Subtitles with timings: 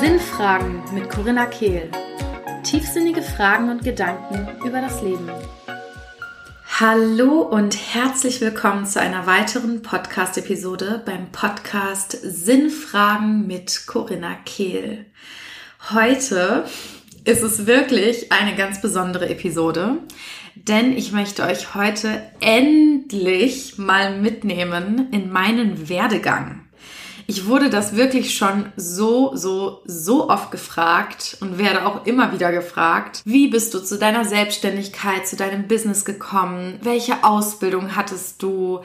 [0.00, 1.88] Sinnfragen mit Corinna Kehl.
[2.64, 5.30] Tiefsinnige Fragen und Gedanken über das Leben.
[6.80, 15.06] Hallo und herzlich willkommen zu einer weiteren Podcast-Episode beim Podcast Sinnfragen mit Corinna Kehl.
[15.94, 16.64] Heute
[17.22, 19.98] ist es wirklich eine ganz besondere Episode,
[20.54, 26.62] denn ich möchte euch heute endlich mal mitnehmen in meinen Werdegang.
[27.26, 32.52] Ich wurde das wirklich schon so, so, so oft gefragt und werde auch immer wieder
[32.52, 33.22] gefragt.
[33.24, 36.78] Wie bist du zu deiner Selbstständigkeit, zu deinem Business gekommen?
[36.82, 38.80] Welche Ausbildung hattest du?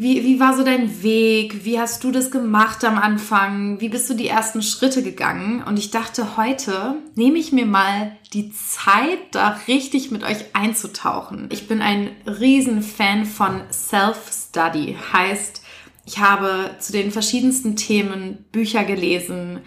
[0.00, 1.66] Wie, wie war so dein Weg?
[1.66, 3.82] Wie hast du das gemacht am Anfang?
[3.82, 5.62] Wie bist du die ersten Schritte gegangen?
[5.62, 11.50] Und ich dachte, heute nehme ich mir mal die Zeit, da richtig mit euch einzutauchen.
[11.52, 14.96] Ich bin ein Riesenfan von Self-Study.
[15.12, 15.60] Heißt,
[16.06, 19.60] ich habe zu den verschiedensten Themen Bücher gelesen,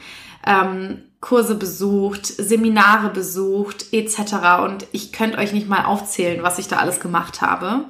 [0.47, 4.63] ähm, Kurse besucht, Seminare besucht etc.
[4.63, 7.85] Und ich könnte euch nicht mal aufzählen, was ich da alles gemacht habe.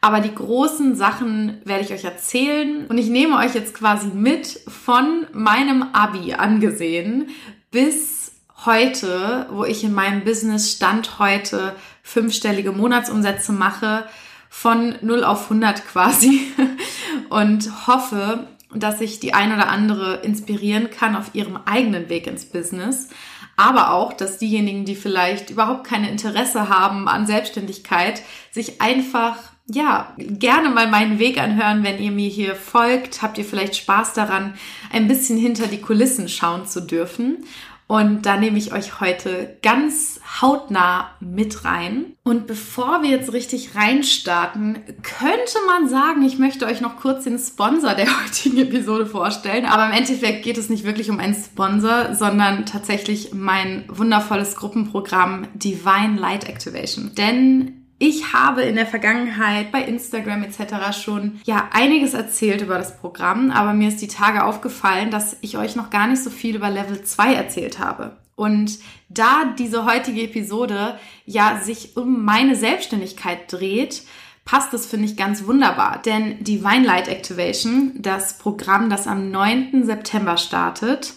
[0.00, 4.60] Aber die großen Sachen werde ich euch erzählen und ich nehme euch jetzt quasi mit
[4.68, 7.30] von meinem Abi angesehen
[7.70, 8.32] bis
[8.64, 14.04] heute, wo ich in meinem Business Stand heute fünfstellige Monatsumsätze mache,
[14.48, 16.52] von 0 auf 100 quasi
[17.28, 22.46] und hoffe, dass ich die ein oder andere inspirieren kann auf ihrem eigenen Weg ins
[22.46, 23.08] Business.
[23.56, 29.36] Aber auch, dass diejenigen, die vielleicht überhaupt keine Interesse haben an Selbstständigkeit, sich einfach
[29.70, 33.20] ja, gerne mal meinen Weg anhören, wenn ihr mir hier folgt.
[33.20, 34.54] Habt ihr vielleicht Spaß daran,
[34.92, 37.44] ein bisschen hinter die Kulissen schauen zu dürfen.
[37.86, 42.12] Und da nehme ich euch heute ganz hautnah mit rein.
[42.22, 47.38] Und bevor wir jetzt richtig reinstarten, könnte man sagen, ich möchte euch noch kurz den
[47.38, 49.64] Sponsor der heutigen Episode vorstellen.
[49.64, 55.46] Aber im Endeffekt geht es nicht wirklich um einen Sponsor, sondern tatsächlich mein wundervolles Gruppenprogramm
[55.54, 57.14] Divine Light Activation.
[57.16, 60.96] Denn ich habe in der Vergangenheit bei Instagram etc.
[60.96, 65.58] schon ja einiges erzählt über das Programm, aber mir ist die Tage aufgefallen, dass ich
[65.58, 68.16] euch noch gar nicht so viel über Level 2 erzählt habe.
[68.36, 68.78] Und
[69.08, 74.04] da diese heutige Episode ja sich um meine Selbstständigkeit dreht,
[74.44, 76.00] passt es, finde ich, ganz wunderbar.
[76.00, 79.84] Denn Divine Light Activation, das Programm, das am 9.
[79.84, 81.14] September startet,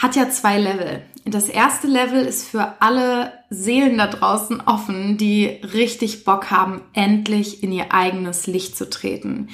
[0.00, 1.02] hat ja zwei Level.
[1.26, 5.44] Das erste Level ist für alle Seelen da draußen offen, die
[5.74, 9.48] richtig Bock haben, endlich in ihr eigenes Licht zu treten,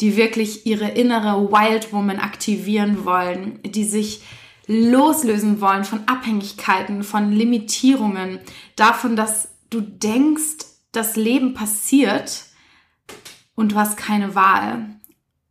[0.00, 4.22] die wirklich ihre innere Wild Woman aktivieren wollen, die sich
[4.66, 8.38] loslösen wollen von Abhängigkeiten, von Limitierungen,
[8.76, 12.44] davon, dass du denkst, das Leben passiert
[13.54, 14.99] und du hast keine Wahl.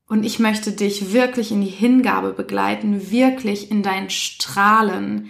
[0.10, 5.30] Und ich möchte dich wirklich in die Hingabe begleiten, wirklich in dein Strahlen,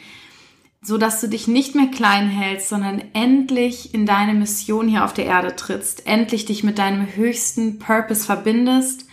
[0.81, 5.13] so dass du dich nicht mehr klein hältst, sondern endlich in deine Mission hier auf
[5.13, 9.05] der Erde trittst, endlich dich mit deinem höchsten Purpose verbindest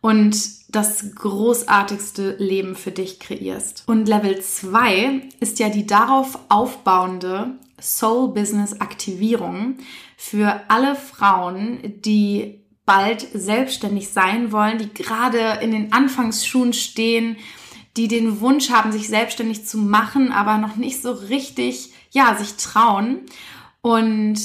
[0.00, 3.84] und das großartigste Leben für dich kreierst.
[3.86, 9.76] Und Level 2 ist ja die darauf aufbauende Soul Business Aktivierung
[10.16, 17.36] für alle Frauen, die bald selbstständig sein wollen, die gerade in den Anfangsschuhen stehen,
[17.96, 22.54] die den Wunsch haben, sich selbstständig zu machen, aber noch nicht so richtig, ja, sich
[22.54, 23.20] trauen.
[23.80, 24.38] Und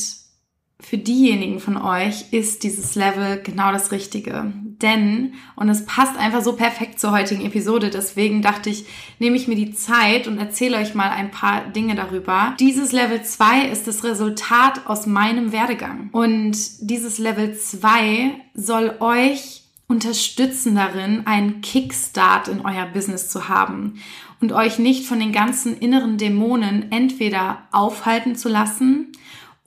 [0.80, 4.52] für diejenigen von euch ist dieses Level genau das Richtige.
[4.82, 8.86] Denn, und es passt einfach so perfekt zur heutigen Episode, deswegen dachte ich,
[9.20, 12.56] nehme ich mir die Zeit und erzähle euch mal ein paar Dinge darüber.
[12.60, 16.10] Dieses Level 2 ist das Resultat aus meinem Werdegang.
[16.12, 24.02] Und dieses Level 2 soll euch unterstützen darin, einen Kickstart in euer Business zu haben
[24.40, 29.12] und euch nicht von den ganzen inneren Dämonen entweder aufhalten zu lassen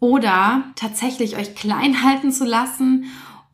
[0.00, 3.04] oder tatsächlich euch klein halten zu lassen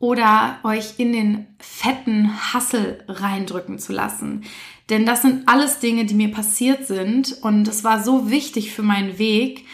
[0.01, 4.43] oder euch in den fetten Hassel reindrücken zu lassen.
[4.89, 8.83] Denn das sind alles Dinge, die mir passiert sind und es war so wichtig für
[8.83, 9.65] meinen Weg.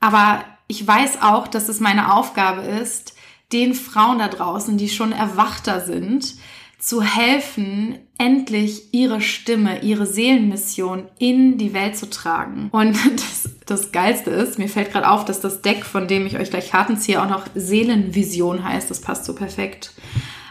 [0.00, 3.14] Aber ich weiß auch, dass es meine Aufgabe ist,
[3.52, 6.34] den Frauen da draußen, die schon erwachter sind,
[6.78, 12.68] zu helfen, endlich ihre Stimme, ihre Seelenmission in die Welt zu tragen.
[12.72, 16.38] Und das, das Geilste ist, mir fällt gerade auf, dass das Deck, von dem ich
[16.38, 18.88] euch gleich Karten ziehe, auch noch Seelenvision heißt.
[18.90, 19.92] Das passt so perfekt.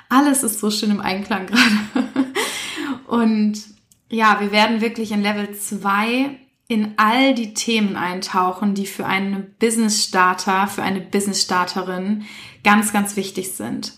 [0.09, 2.06] Alles ist so schön im Einklang gerade.
[3.07, 3.63] Und
[4.09, 9.56] ja, wir werden wirklich in Level 2 in all die Themen eintauchen, die für einen
[9.59, 12.25] Business Starter, für eine Business Starterin
[12.63, 13.94] ganz, ganz wichtig sind.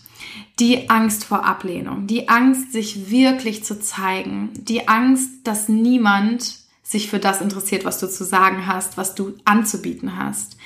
[0.60, 6.57] Die Angst vor Ablehnung, die Angst, sich wirklich zu zeigen, die Angst, dass niemand
[6.88, 10.56] sich für das interessiert, was du zu sagen hast, was du anzubieten hast.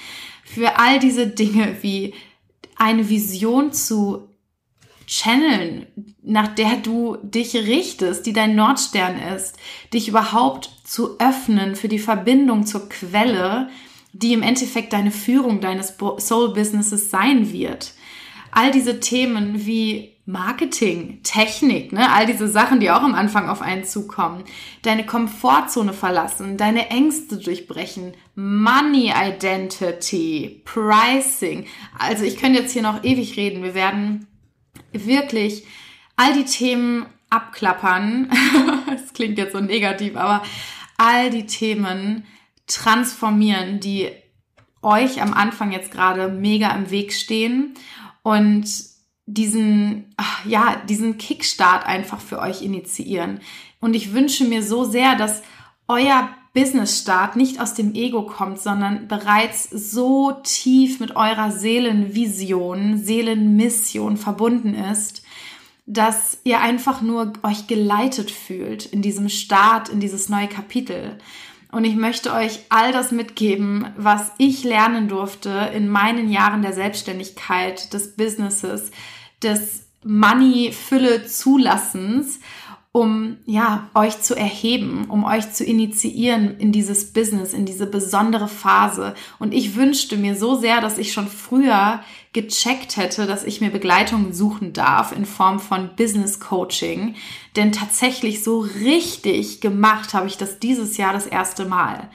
[0.44, 2.14] Für all diese Dinge wie
[2.76, 4.28] eine Vision zu
[5.04, 5.86] channeln,
[6.22, 9.56] nach der du dich richtest, die dein Nordstern ist,
[9.92, 13.68] dich überhaupt zu öffnen für die Verbindung zur Quelle,
[14.12, 17.94] die im Endeffekt deine Führung deines Soul-Businesses sein wird.
[18.52, 23.60] All diese Themen wie Marketing, Technik, ne, all diese Sachen, die auch am Anfang auf
[23.60, 24.44] einen zukommen,
[24.82, 31.66] deine Komfortzone verlassen, deine Ängste durchbrechen, Money Identity, Pricing.
[31.98, 33.64] Also ich könnte jetzt hier noch ewig reden.
[33.64, 34.28] Wir werden
[34.92, 35.66] wirklich
[36.16, 38.30] all die Themen abklappern.
[38.86, 40.44] das klingt jetzt so negativ, aber
[40.98, 42.24] all die Themen
[42.68, 44.08] transformieren, die
[44.82, 47.74] euch am Anfang jetzt gerade mega im Weg stehen
[48.22, 48.91] und
[49.26, 50.14] diesen,
[50.44, 53.40] ja, diesen Kickstart einfach für euch initiieren.
[53.80, 55.42] Und ich wünsche mir so sehr, dass
[55.88, 64.16] euer Business-Start nicht aus dem Ego kommt, sondern bereits so tief mit eurer Seelenvision, Seelenmission
[64.18, 65.22] verbunden ist,
[65.86, 71.18] dass ihr einfach nur euch geleitet fühlt in diesem Start, in dieses neue Kapitel.
[71.72, 76.74] Und ich möchte euch all das mitgeben, was ich lernen durfte in meinen Jahren der
[76.74, 78.90] Selbstständigkeit, des Businesses,
[79.42, 82.40] des Money-Fülle-Zulassens
[82.92, 88.48] um ja euch zu erheben, um euch zu initiieren in dieses Business, in diese besondere
[88.48, 89.14] Phase.
[89.38, 92.00] Und ich wünschte mir so sehr, dass ich schon früher
[92.34, 97.14] gecheckt hätte, dass ich mir Begleitung suchen darf in Form von Business Coaching.
[97.56, 102.10] Denn tatsächlich so richtig gemacht habe ich das dieses Jahr das erste Mal.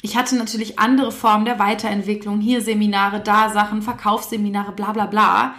[0.00, 5.54] Ich hatte natürlich andere Formen der Weiterentwicklung, hier Seminare, da Sachen, Verkaufsseminare, bla bla bla.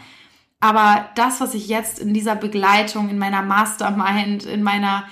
[0.60, 5.06] Aber das, was ich jetzt in dieser Begleitung, in meiner Mastermind, in meiner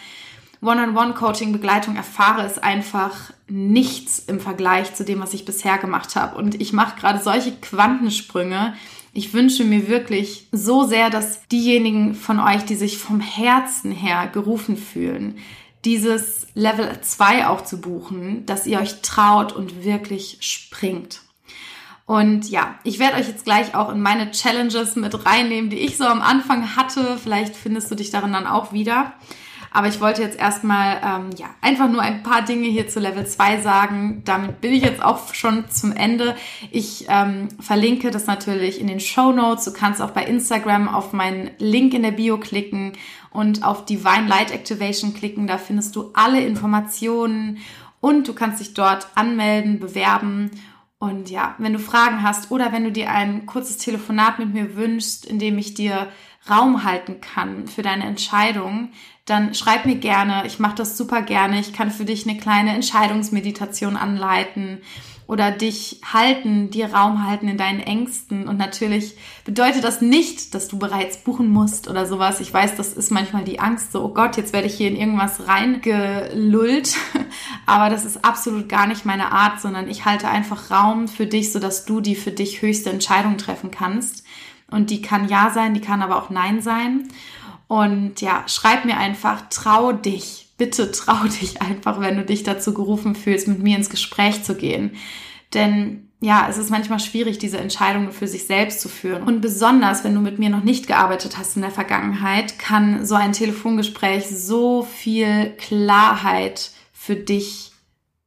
[0.62, 6.38] One-on-One-Coaching-Begleitung erfahre, ist einfach nichts im Vergleich zu dem, was ich bisher gemacht habe.
[6.38, 8.74] Und ich mache gerade solche Quantensprünge.
[9.12, 14.30] Ich wünsche mir wirklich so sehr, dass diejenigen von euch, die sich vom Herzen her
[14.32, 15.38] gerufen fühlen,
[15.84, 21.23] dieses Level 2 auch zu buchen, dass ihr euch traut und wirklich springt.
[22.06, 25.98] Und ja, ich werde euch jetzt gleich auch in meine Challenges mit reinnehmen, die ich
[25.98, 27.18] so am Anfang hatte.
[27.18, 29.14] Vielleicht findest du dich darin dann auch wieder.
[29.76, 33.26] Aber ich wollte jetzt erstmal ähm, ja, einfach nur ein paar Dinge hier zu Level
[33.26, 34.22] 2 sagen.
[34.24, 36.36] Damit bin ich jetzt auch schon zum Ende.
[36.70, 39.66] Ich ähm, verlinke das natürlich in den Show Notes.
[39.66, 42.94] Du kannst auch bei Instagram auf meinen Link in der Bio klicken
[43.32, 45.48] und auf Divine Light Activation klicken.
[45.48, 47.58] Da findest du alle Informationen
[48.00, 50.52] und du kannst dich dort anmelden, bewerben
[51.04, 54.78] und ja, wenn du Fragen hast oder wenn du dir ein kurzes Telefonat mit mir
[54.78, 56.08] wünschst, in dem ich dir
[56.50, 58.90] Raum halten kann für deine Entscheidung,
[59.26, 60.44] dann schreib mir gerne.
[60.46, 61.60] Ich mache das super gerne.
[61.60, 64.82] Ich kann für dich eine kleine Entscheidungsmeditation anleiten
[65.28, 68.48] oder dich halten, dir Raum halten in deinen Ängsten.
[68.48, 69.16] Und natürlich
[69.46, 72.40] bedeutet das nicht, dass du bereits buchen musst oder sowas.
[72.40, 74.98] Ich weiß, das ist manchmal die Angst, so, oh Gott, jetzt werde ich hier in
[74.98, 76.96] irgendwas reingelullt.
[77.66, 81.52] Aber das ist absolut gar nicht meine Art, sondern ich halte einfach Raum für dich,
[81.52, 84.24] sodass du die für dich höchste Entscheidung treffen kannst.
[84.70, 87.08] Und die kann Ja sein, die kann aber auch Nein sein.
[87.68, 92.74] Und ja, schreib mir einfach, trau dich bitte trau dich einfach, wenn du dich dazu
[92.74, 94.92] gerufen fühlst, mit mir ins Gespräch zu gehen.
[95.54, 99.24] Denn ja, es ist manchmal schwierig, diese Entscheidungen für sich selbst zu führen.
[99.24, 103.16] Und besonders, wenn du mit mir noch nicht gearbeitet hast in der Vergangenheit, kann so
[103.16, 107.74] ein Telefongespräch so viel Klarheit für dich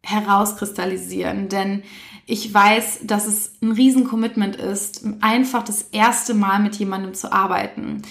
[0.03, 1.49] herauskristallisieren.
[1.49, 1.85] Denn
[2.27, 8.03] ich weiß, dass es ein Riesen-Commitment ist, einfach das erste Mal mit jemandem zu arbeiten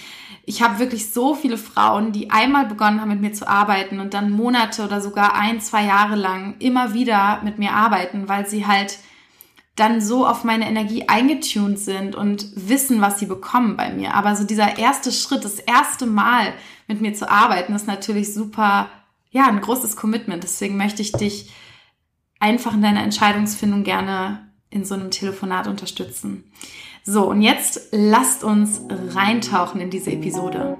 [0.48, 4.14] ich habe wirklich so viele Frauen, die einmal begonnen haben, mit mir zu arbeiten und
[4.14, 8.64] dann Monate oder sogar ein, zwei Jahre lang immer wieder mit mir arbeiten, weil sie
[8.64, 9.00] halt
[9.74, 14.14] dann so auf meine Energie eingetuned sind und wissen, was sie bekommen bei mir.
[14.14, 16.54] Aber so dieser erste Schritt, das erste Mal
[16.86, 18.88] mit mir zu arbeiten, ist natürlich super,
[19.32, 20.44] ja, ein großes Commitment.
[20.44, 21.50] Deswegen möchte ich dich
[22.38, 26.44] einfach in deiner Entscheidungsfindung gerne in so einem Telefonat unterstützen.
[27.04, 30.76] So, und jetzt lasst uns reintauchen in diese Episode.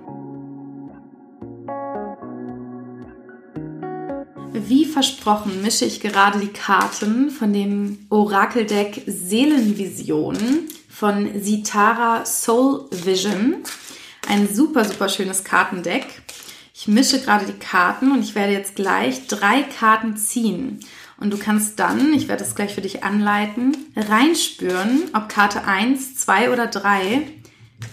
[4.52, 10.36] Wie versprochen mische ich gerade die Karten von dem Orakeldeck Seelenvision
[10.88, 13.56] von Sitara Soul Vision.
[14.26, 16.06] Ein super, super schönes Kartendeck.
[16.74, 20.80] Ich mische gerade die Karten und ich werde jetzt gleich drei Karten ziehen.
[21.18, 26.16] Und du kannst dann, ich werde das gleich für dich anleiten, reinspüren, ob Karte 1,
[26.16, 27.22] 2 oder 3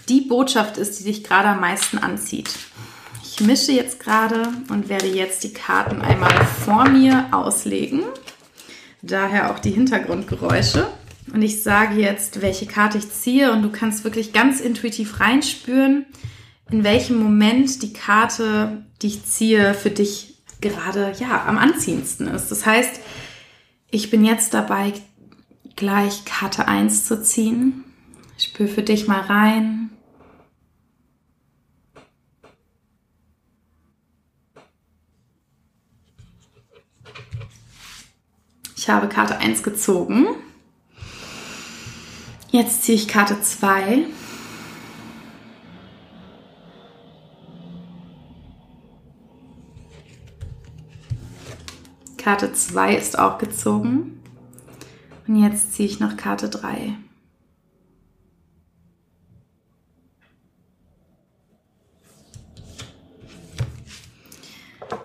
[0.08, 2.50] die Botschaft ist, die dich gerade am meisten anzieht.
[3.22, 8.02] Ich mische jetzt gerade und werde jetzt die Karten einmal vor mir auslegen.
[9.02, 10.86] Daher auch die Hintergrundgeräusche.
[11.32, 16.06] Und ich sage jetzt, welche Karte ich ziehe und du kannst wirklich ganz intuitiv reinspüren,
[16.70, 22.50] in welchem Moment die Karte, die ich ziehe, für dich gerade ja am anziehendsten ist.
[22.50, 23.00] Das heißt,
[23.94, 24.92] ich bin jetzt dabei,
[25.76, 27.84] gleich Karte 1 zu ziehen.
[28.36, 29.90] Ich spüre für dich mal rein.
[38.76, 40.26] Ich habe Karte 1 gezogen.
[42.50, 44.06] Jetzt ziehe ich Karte 2.
[52.24, 54.22] Karte 2 ist auch gezogen.
[55.28, 56.94] Und jetzt ziehe ich noch Karte 3.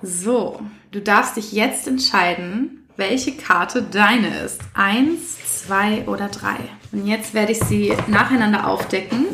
[0.02, 0.62] So,
[0.92, 4.62] du darfst dich jetzt entscheiden, welche Karte deine ist.
[4.74, 6.56] Eins, zwei oder drei.
[6.94, 9.26] Und jetzt werde ich sie nacheinander aufdecken.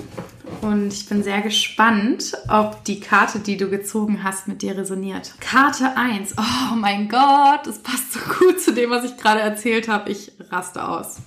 [0.61, 5.33] Und ich bin sehr gespannt, ob die Karte, die du gezogen hast, mit dir resoniert.
[5.39, 6.35] Karte 1.
[6.37, 10.11] Oh mein Gott, das passt so gut zu dem, was ich gerade erzählt habe.
[10.11, 11.17] Ich raste aus.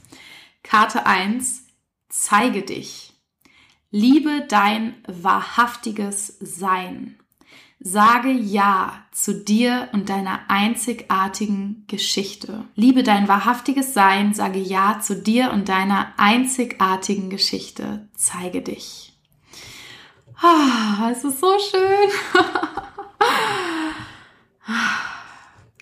[0.63, 1.65] Karte 1.
[2.09, 3.13] Zeige dich.
[3.91, 7.19] Liebe dein wahrhaftiges Sein.
[7.81, 12.65] Sage Ja zu dir und deiner einzigartigen Geschichte.
[12.75, 18.09] Liebe dein wahrhaftiges Sein, sage Ja zu dir und deiner einzigartigen Geschichte.
[18.15, 19.08] Zeige dich.
[20.41, 22.11] Ah, es ist so schön.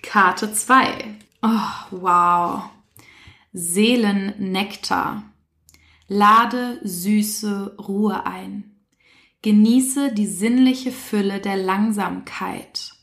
[0.01, 1.15] Karte 2.
[1.43, 1.47] Oh,
[1.91, 2.63] wow.
[3.53, 5.23] Seelennektar.
[6.07, 8.77] Lade süße Ruhe ein.
[9.43, 12.93] Genieße die sinnliche Fülle der Langsamkeit.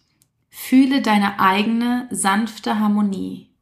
[0.51, 3.55] Fühle deine eigene sanfte Harmonie.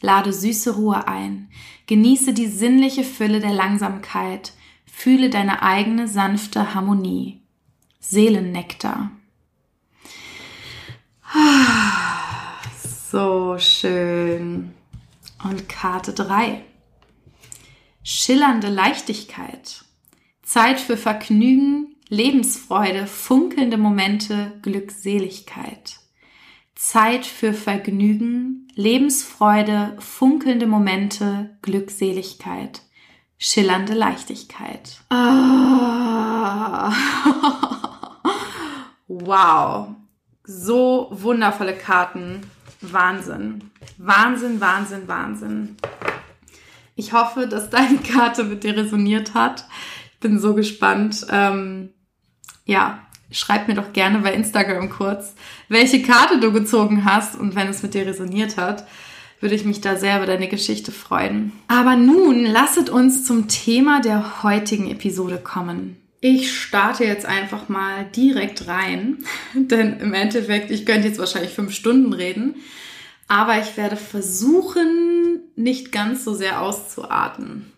[0.00, 1.50] Lade süße Ruhe ein.
[1.86, 4.52] Genieße die sinnliche Fülle der Langsamkeit.
[4.92, 7.42] Fühle deine eigene sanfte Harmonie.
[8.00, 9.12] Seelennektar.
[13.10, 14.74] So schön.
[15.42, 16.64] Und Karte 3.
[18.02, 19.84] Schillernde Leichtigkeit.
[20.42, 26.00] Zeit für Vergnügen, Lebensfreude, funkelnde Momente, Glückseligkeit.
[26.74, 32.82] Zeit für Vergnügen, Lebensfreude, funkelnde Momente, Glückseligkeit,
[33.40, 34.98] schillernde Leichtigkeit.
[35.10, 36.92] Ah.
[39.08, 39.88] wow,
[40.44, 42.42] so wundervolle Karten.
[42.80, 43.72] Wahnsinn.
[43.98, 45.76] Wahnsinn, Wahnsinn, Wahnsinn.
[46.94, 49.66] Ich hoffe, dass deine Karte mit dir resoniert hat
[50.20, 51.26] bin so gespannt.
[51.30, 51.90] Ähm,
[52.64, 55.34] ja, schreib mir doch gerne bei Instagram kurz,
[55.68, 58.86] welche Karte du gezogen hast und wenn es mit dir resoniert hat,
[59.40, 61.52] würde ich mich da sehr über deine Geschichte freuen.
[61.66, 65.96] Aber nun lasset uns zum Thema der heutigen Episode kommen.
[66.20, 69.18] Ich starte jetzt einfach mal direkt rein,
[69.54, 72.56] denn im Endeffekt, ich könnte jetzt wahrscheinlich fünf Stunden reden,
[73.26, 77.72] aber ich werde versuchen, nicht ganz so sehr auszuarten.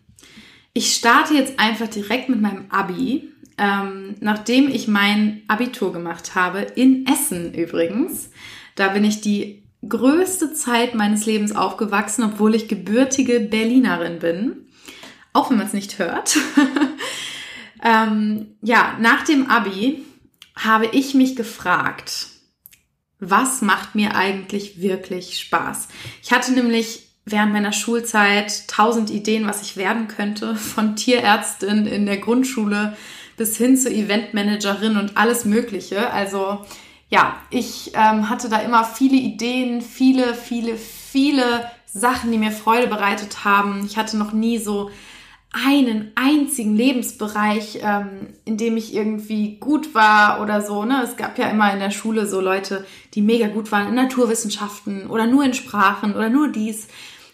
[0.72, 3.28] Ich starte jetzt einfach direkt mit meinem Abi,
[3.58, 8.30] ähm, nachdem ich mein Abitur gemacht habe, in Essen übrigens.
[8.74, 14.68] Da bin ich die größte Zeit meines Lebens aufgewachsen, obwohl ich gebürtige Berlinerin bin.
[15.32, 16.36] Auch wenn man es nicht hört.
[17.84, 20.04] ähm, ja, nach dem Abi
[20.54, 22.28] habe ich mich gefragt,
[23.18, 25.88] was macht mir eigentlich wirklich Spaß?
[26.22, 32.06] Ich hatte nämlich während meiner Schulzeit tausend Ideen, was ich werden könnte, von Tierärztin in
[32.06, 32.96] der Grundschule
[33.36, 36.10] bis hin zur Eventmanagerin und alles Mögliche.
[36.10, 36.66] Also
[37.12, 42.86] ja, ich ähm, hatte da immer viele Ideen, viele, viele, viele Sachen, die mir Freude
[42.86, 43.84] bereitet haben.
[43.84, 44.90] Ich hatte noch nie so
[45.52, 50.86] einen einzigen Lebensbereich, ähm, in dem ich irgendwie gut war oder so.
[50.86, 51.02] Ne?
[51.04, 55.08] Es gab ja immer in der Schule so Leute, die mega gut waren in Naturwissenschaften
[55.08, 56.88] oder nur in Sprachen oder nur dies.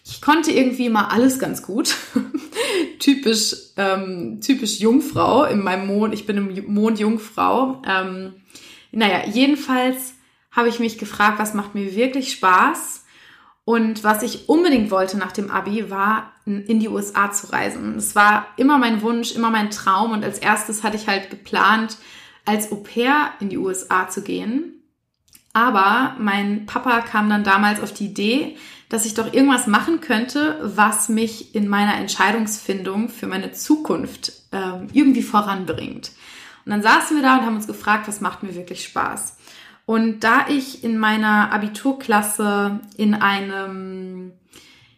[0.05, 1.95] Ich konnte irgendwie mal alles ganz gut.
[2.99, 6.15] typisch, ähm, typisch Jungfrau in meinem Mond.
[6.15, 7.81] Ich bin im Mond Jungfrau.
[7.87, 8.33] Ähm,
[8.93, 10.15] naja, jedenfalls
[10.51, 13.05] habe ich mich gefragt, was macht mir wirklich Spaß?
[13.65, 17.97] Und was ich unbedingt wollte nach dem Abi, war in die USA zu reisen.
[17.97, 20.13] Es war immer mein Wunsch, immer mein Traum.
[20.13, 21.99] Und als erstes hatte ich halt geplant,
[22.47, 24.83] als Au pair in die USA zu gehen.
[25.53, 28.57] Aber mein Papa kam dann damals auf die Idee,
[28.89, 34.89] dass ich doch irgendwas machen könnte, was mich in meiner Entscheidungsfindung für meine Zukunft ähm,
[34.93, 36.13] irgendwie voranbringt.
[36.69, 39.39] Und dann saßen wir da und haben uns gefragt, was macht mir wirklich Spaß.
[39.87, 44.33] Und da ich in meiner Abiturklasse in einem,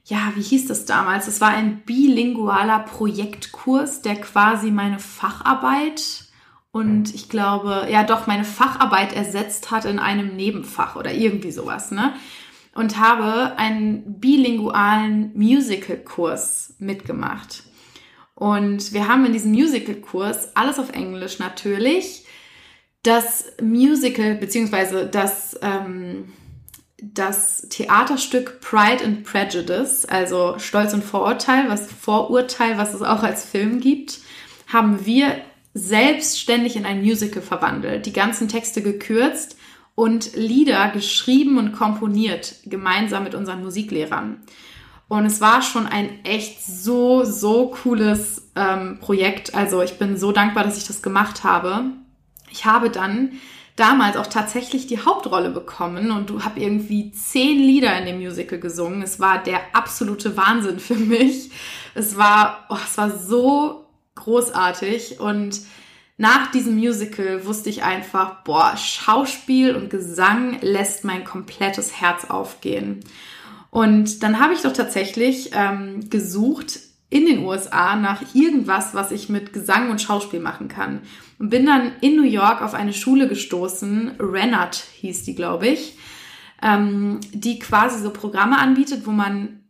[0.04, 1.28] ja, wie hieß das damals?
[1.28, 6.24] Es war ein bilingualer Projektkurs, der quasi meine Facharbeit
[6.72, 11.92] und ich glaube, ja doch, meine Facharbeit ersetzt hat in einem Nebenfach oder irgendwie sowas,
[11.92, 12.14] ne?
[12.74, 17.62] Und habe einen bilingualen Musical-Kurs mitgemacht.
[18.40, 22.24] Und wir haben in diesem Musical-Kurs alles auf Englisch natürlich.
[23.02, 26.32] Das Musical, beziehungsweise das, ähm,
[27.02, 33.44] das Theaterstück Pride and Prejudice, also Stolz und Vorurteil, was Vorurteil, was es auch als
[33.44, 34.20] Film gibt,
[34.68, 35.36] haben wir
[35.74, 39.58] selbstständig in ein Musical verwandelt, die ganzen Texte gekürzt
[39.94, 44.40] und Lieder geschrieben und komponiert, gemeinsam mit unseren Musiklehrern.
[45.10, 49.56] Und es war schon ein echt so, so cooles ähm, Projekt.
[49.56, 51.82] Also ich bin so dankbar, dass ich das gemacht habe.
[52.52, 53.32] Ich habe dann
[53.74, 58.60] damals auch tatsächlich die Hauptrolle bekommen und du habe irgendwie zehn Lieder in dem Musical
[58.60, 59.02] gesungen.
[59.02, 61.50] Es war der absolute Wahnsinn für mich.
[61.96, 65.60] Es war, oh, es war so großartig und
[66.18, 73.00] nach diesem Musical wusste ich einfach, boah, Schauspiel und Gesang lässt mein komplettes Herz aufgehen.
[73.70, 79.28] Und dann habe ich doch tatsächlich ähm, gesucht in den USA nach irgendwas, was ich
[79.28, 81.00] mit Gesang und Schauspiel machen kann.
[81.38, 85.96] Und bin dann in New York auf eine Schule gestoßen, Renat hieß die, glaube ich,
[86.62, 89.60] ähm, die quasi so Programme anbietet, wo man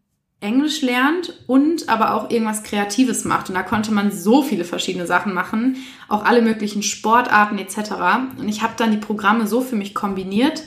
[0.41, 3.49] Englisch lernt und aber auch irgendwas Kreatives macht.
[3.49, 5.77] Und da konnte man so viele verschiedene Sachen machen,
[6.09, 7.93] auch alle möglichen Sportarten etc.
[8.39, 10.63] Und ich habe dann die Programme so für mich kombiniert,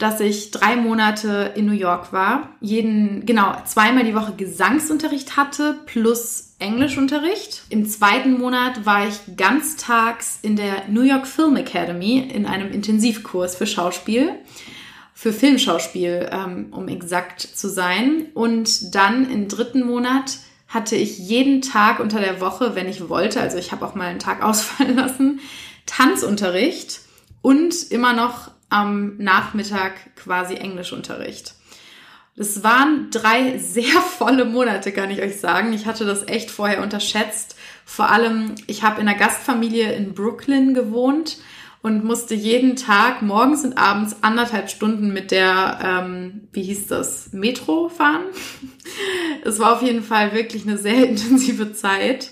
[0.00, 5.78] dass ich drei Monate in New York war, jeden, genau, zweimal die Woche Gesangsunterricht hatte
[5.86, 7.62] plus Englischunterricht.
[7.68, 13.54] Im zweiten Monat war ich ganztags in der New York Film Academy in einem Intensivkurs
[13.54, 14.34] für Schauspiel
[15.20, 18.28] für Filmschauspiel, ähm, um exakt zu sein.
[18.32, 23.38] Und dann im dritten Monat hatte ich jeden Tag unter der Woche, wenn ich wollte,
[23.38, 25.40] also ich habe auch mal einen Tag ausfallen lassen,
[25.84, 27.00] Tanzunterricht
[27.42, 31.54] und immer noch am Nachmittag quasi Englischunterricht.
[32.36, 35.72] Das waren drei sehr volle Monate, kann ich euch sagen.
[35.72, 37.56] Ich hatte das echt vorher unterschätzt.
[37.84, 41.38] Vor allem, ich habe in einer Gastfamilie in Brooklyn gewohnt
[41.82, 47.32] und musste jeden Tag morgens und abends anderthalb Stunden mit der, ähm, wie hieß das,
[47.32, 48.22] Metro fahren.
[49.44, 52.30] es war auf jeden Fall wirklich eine sehr intensive Zeit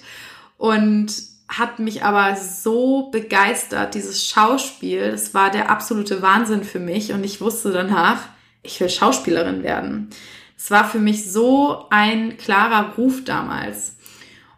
[0.58, 1.12] und
[1.48, 5.00] hat mich aber so begeistert, dieses Schauspiel.
[5.00, 8.20] Es war der absolute Wahnsinn für mich und ich wusste danach,
[8.62, 10.10] ich will Schauspielerin werden.
[10.56, 13.96] Es war für mich so ein klarer Ruf damals.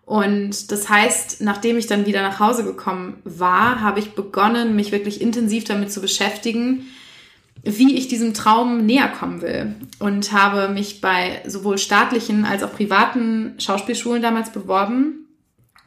[0.05, 4.91] Und das heißt, nachdem ich dann wieder nach Hause gekommen war, habe ich begonnen, mich
[4.91, 6.87] wirklich intensiv damit zu beschäftigen,
[7.63, 9.77] wie ich diesem Traum näher kommen will.
[10.01, 15.29] Und habe mich bei sowohl staatlichen als auch privaten Schauspielschulen damals beworben.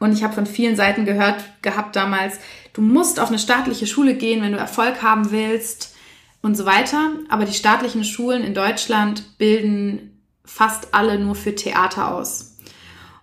[0.04, 2.38] Und ich habe von vielen Seiten gehört gehabt damals,
[2.74, 5.94] du musst auf eine staatliche Schule gehen, wenn du Erfolg haben willst
[6.42, 7.12] und so weiter.
[7.30, 12.58] Aber die staatlichen Schulen in Deutschland bilden fast alle nur für Theater aus.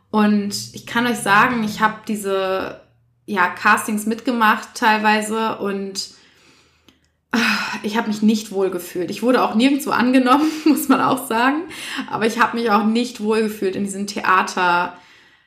[0.10, 2.82] Und ich kann euch sagen, ich habe diese
[3.28, 6.10] ja, Castings mitgemacht teilweise und
[7.32, 7.38] ah,
[7.84, 9.12] ich habe mich nicht wohl gefühlt.
[9.12, 11.62] Ich wurde auch nirgendwo angenommen, muss man auch sagen.
[12.10, 14.98] Aber ich habe mich auch nicht wohl gefühlt in diesen Theater.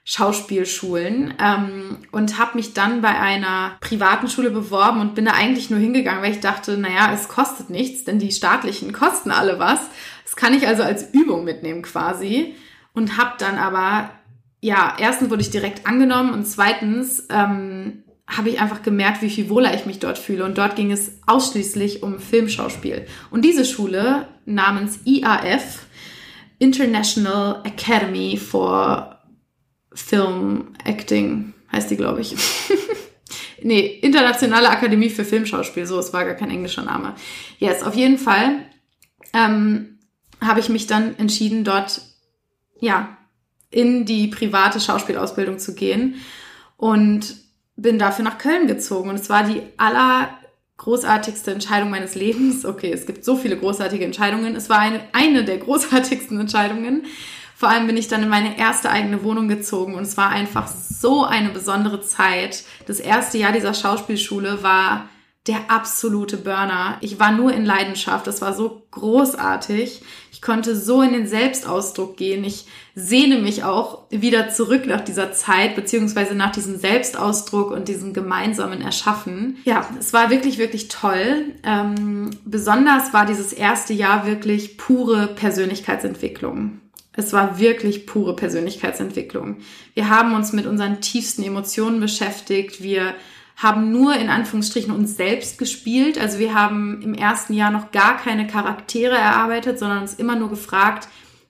[0.04, 5.70] Schauspielschulen ähm, und habe mich dann bei einer privaten Schule beworben und bin da eigentlich
[5.70, 9.80] nur hingegangen, weil ich dachte, naja, es kostet nichts, denn die staatlichen kosten alle was.
[10.24, 12.54] Das kann ich also als Übung mitnehmen quasi
[12.92, 14.10] und habe dann aber
[14.60, 19.50] ja, erstens wurde ich direkt angenommen und zweitens ähm, habe ich einfach gemerkt, wie viel
[19.50, 20.44] wohler ich mich dort fühle.
[20.44, 23.06] Und dort ging es ausschließlich um Filmschauspiel.
[23.30, 25.86] Und diese Schule namens IAF,
[26.58, 29.13] International Academy for
[29.94, 32.35] Film Acting, heißt die, glaube ich.
[33.62, 37.14] nee, Internationale Akademie für Filmschauspiel, so, es war gar kein englischer Name.
[37.59, 38.66] Yes, auf jeden Fall
[39.33, 39.98] ähm,
[40.40, 42.02] habe ich mich dann entschieden, dort
[42.80, 43.16] ja
[43.70, 46.16] in die private Schauspielausbildung zu gehen
[46.76, 47.37] und
[47.76, 49.11] bin dafür nach Köln gezogen.
[49.11, 52.64] Und es war die allergroßartigste Entscheidung meines Lebens.
[52.64, 54.54] Okay, es gibt so viele großartige Entscheidungen.
[54.54, 57.04] Es war eine, eine der großartigsten Entscheidungen.
[57.56, 60.66] Vor allem bin ich dann in meine erste eigene Wohnung gezogen und es war einfach
[60.68, 62.64] so eine besondere Zeit.
[62.86, 65.08] Das erste Jahr dieser Schauspielschule war
[65.46, 66.96] der absolute Burner.
[67.02, 68.26] Ich war nur in Leidenschaft.
[68.26, 70.00] Das war so großartig.
[70.32, 72.44] Ich konnte so in den Selbstausdruck gehen.
[72.44, 78.14] Ich sehne mich auch wieder zurück nach dieser Zeit, beziehungsweise nach diesem Selbstausdruck und diesem
[78.14, 79.58] gemeinsamen Erschaffen.
[79.64, 81.52] Ja, es war wirklich, wirklich toll.
[81.62, 86.80] Ähm, besonders war dieses erste Jahr wirklich pure Persönlichkeitsentwicklung.
[87.16, 89.59] Es war wirklich pure Persönlichkeitsentwicklung.
[89.94, 92.83] Wir haben uns mit unseren tiefsten Emotionen beschäftigt.
[92.83, 93.14] Wir
[93.57, 96.18] haben nur in Anführungsstrichen uns selbst gespielt.
[96.18, 100.50] Also wir haben im ersten Jahr noch gar keine Charaktere erarbeitet, sondern uns immer nur
[100.50, 101.09] gefragt,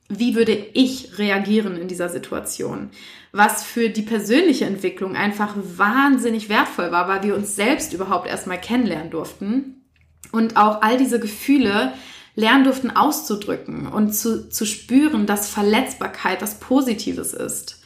[0.09, 2.91] wie würde ich reagieren in dieser Situation?
[3.33, 8.61] Was für die persönliche Entwicklung einfach wahnsinnig wertvoll war, weil wir uns selbst überhaupt erstmal
[8.61, 9.83] kennenlernen durften
[10.31, 11.95] und auch all diese Gefühle
[12.37, 17.83] lernen durften auszudrücken und zu, zu spüren, dass Verletzbarkeit was Positives ist.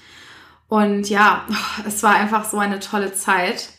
[0.69, 1.47] Und ja,
[1.87, 3.71] es war einfach so eine tolle Zeit.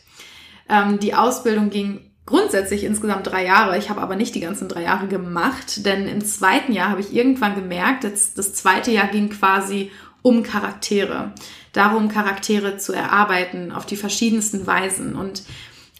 [0.68, 3.76] Ähm, die Ausbildung ging grundsätzlich insgesamt drei Jahre.
[3.76, 7.12] Ich habe aber nicht die ganzen drei Jahre gemacht, denn im zweiten Jahr habe ich
[7.12, 9.90] irgendwann gemerkt, dass das zweite Jahr ging quasi
[10.22, 11.32] um Charaktere.
[11.72, 15.16] Darum, Charaktere zu erarbeiten auf die verschiedensten Weisen.
[15.16, 15.42] Und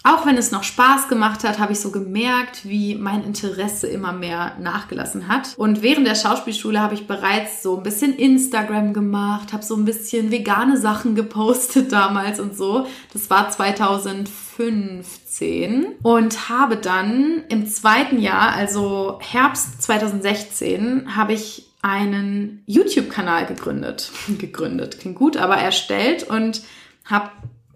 [0.02, 4.12] auch wenn es noch Spaß gemacht hat, habe ich so gemerkt, wie mein Interesse immer
[4.12, 5.52] mehr nachgelassen hat.
[5.58, 9.84] Und während der Schauspielschule habe ich bereits so ein bisschen Instagram gemacht, habe so ein
[9.84, 12.86] bisschen vegane Sachen gepostet damals und so.
[13.12, 22.62] Das war 2015 und habe dann im zweiten Jahr, also Herbst 2016, habe ich einen
[22.64, 24.10] YouTube-Kanal gegründet.
[24.38, 26.62] gegründet, klingt gut, aber erstellt und
[27.04, 27.28] habe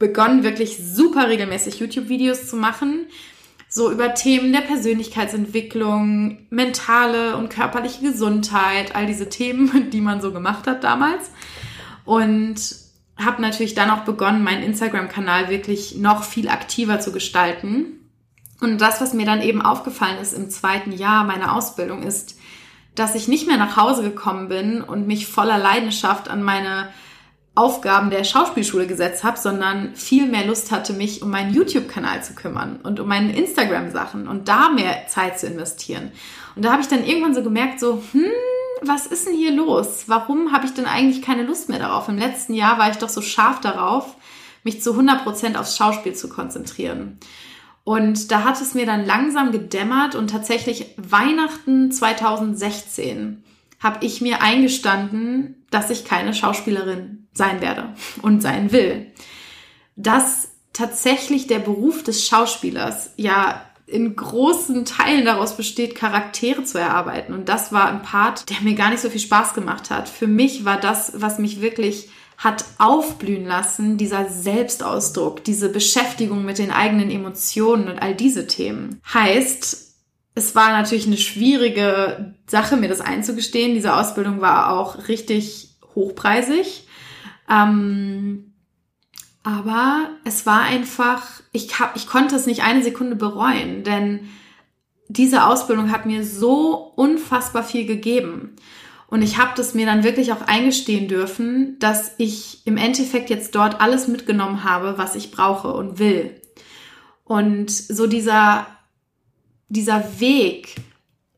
[0.04, 3.06] begonnen, wirklich super regelmäßig YouTube-Videos zu machen.
[3.70, 10.30] So über Themen der Persönlichkeitsentwicklung, mentale und körperliche Gesundheit, all diese Themen, die man so
[10.30, 11.30] gemacht hat damals.
[12.04, 12.56] Und
[13.16, 18.10] habe natürlich dann auch begonnen, meinen Instagram-Kanal wirklich noch viel aktiver zu gestalten.
[18.60, 22.38] Und das, was mir dann eben aufgefallen ist im zweiten Jahr meiner Ausbildung, ist,
[22.94, 26.90] dass ich nicht mehr nach Hause gekommen bin und mich voller Leidenschaft an meine
[27.56, 32.34] Aufgaben der Schauspielschule gesetzt habe, sondern viel mehr Lust hatte, mich um meinen YouTube-Kanal zu
[32.34, 36.10] kümmern und um meine Instagram-Sachen und da mehr Zeit zu investieren.
[36.56, 38.30] Und da habe ich dann irgendwann so gemerkt, so, hm,
[38.82, 40.04] was ist denn hier los?
[40.08, 42.08] Warum habe ich denn eigentlich keine Lust mehr darauf?
[42.08, 44.16] Im letzten Jahr war ich doch so scharf darauf,
[44.64, 47.18] mich zu 100% aufs Schauspiel zu konzentrieren.
[47.84, 53.44] Und da hat es mir dann langsam gedämmert und tatsächlich Weihnachten 2016
[53.84, 59.12] habe ich mir eingestanden, dass ich keine Schauspielerin sein werde und sein will.
[59.94, 67.34] Dass tatsächlich der Beruf des Schauspielers ja in großen Teilen daraus besteht, Charaktere zu erarbeiten.
[67.34, 70.08] Und das war ein Part, der mir gar nicht so viel Spaß gemacht hat.
[70.08, 76.58] Für mich war das, was mich wirklich hat aufblühen lassen, dieser Selbstausdruck, diese Beschäftigung mit
[76.58, 79.00] den eigenen Emotionen und all diese Themen.
[79.12, 79.83] Heißt,
[80.34, 83.74] es war natürlich eine schwierige Sache, mir das einzugestehen.
[83.74, 86.86] Diese Ausbildung war auch richtig hochpreisig.
[87.48, 88.52] Ähm,
[89.44, 94.28] aber es war einfach, ich, hab, ich konnte es nicht eine Sekunde bereuen, denn
[95.08, 98.56] diese Ausbildung hat mir so unfassbar viel gegeben.
[99.06, 103.54] Und ich habe das mir dann wirklich auch eingestehen dürfen, dass ich im Endeffekt jetzt
[103.54, 106.40] dort alles mitgenommen habe, was ich brauche und will.
[107.22, 108.66] Und so dieser
[109.68, 110.74] dieser Weg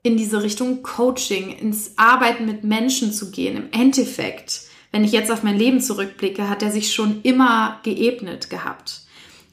[0.02, 4.62] in diese Richtung Coaching, ins Arbeiten mit Menschen zu gehen, im Endeffekt,
[4.92, 9.02] wenn ich jetzt auf mein Leben zurückblicke, hat er sich schon immer geebnet gehabt.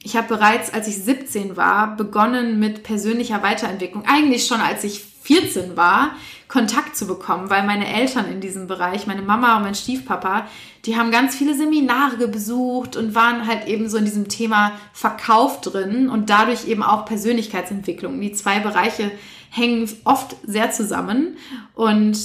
[0.02, 4.04] Ich habe bereits, als ich 17 war, begonnen mit persönlicher Weiterentwicklung.
[4.06, 6.14] Eigentlich schon, als ich 14 war,
[6.48, 10.46] Kontakt zu bekommen, weil meine Eltern in diesem Bereich, meine Mama und mein Stiefpapa,
[10.84, 15.62] die haben ganz viele Seminare besucht und waren halt eben so in diesem Thema Verkauf
[15.62, 18.20] drin und dadurch eben auch Persönlichkeitsentwicklung.
[18.20, 19.10] Die zwei Bereiche
[19.48, 21.38] hängen oft sehr zusammen
[21.74, 22.18] und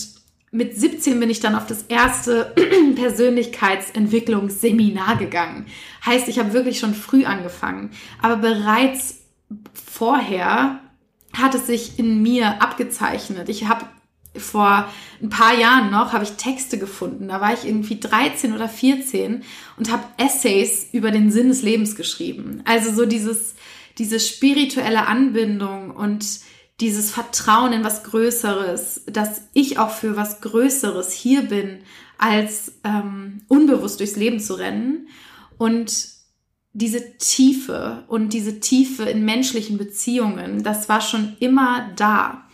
[0.52, 2.54] mit 17 bin ich dann auf das erste
[2.96, 5.68] Persönlichkeitsentwicklungsseminar gegangen.
[6.06, 7.92] Heißt, ich habe wirklich schon früh angefangen.
[8.22, 9.20] Aber bereits
[9.74, 10.82] vorher
[11.34, 13.50] hat es sich in mir abgezeichnet.
[13.50, 13.86] Ich habe
[14.36, 14.88] vor
[15.22, 17.28] ein paar Jahren noch habe ich Texte gefunden.
[17.28, 19.44] Da war ich irgendwie 13 oder 14
[19.78, 22.62] und habe Essays über den Sinn des Lebens geschrieben.
[22.66, 23.56] Also so dieses,
[23.98, 26.26] diese spirituelle Anbindung und
[26.80, 31.80] dieses Vertrauen in was Größeres, dass ich auch für was Größeres hier bin,
[32.18, 35.08] als ähm, unbewusst durchs Leben zu rennen.
[35.58, 36.19] Und
[36.80, 42.46] diese Tiefe und diese Tiefe in menschlichen Beziehungen, das war schon immer da.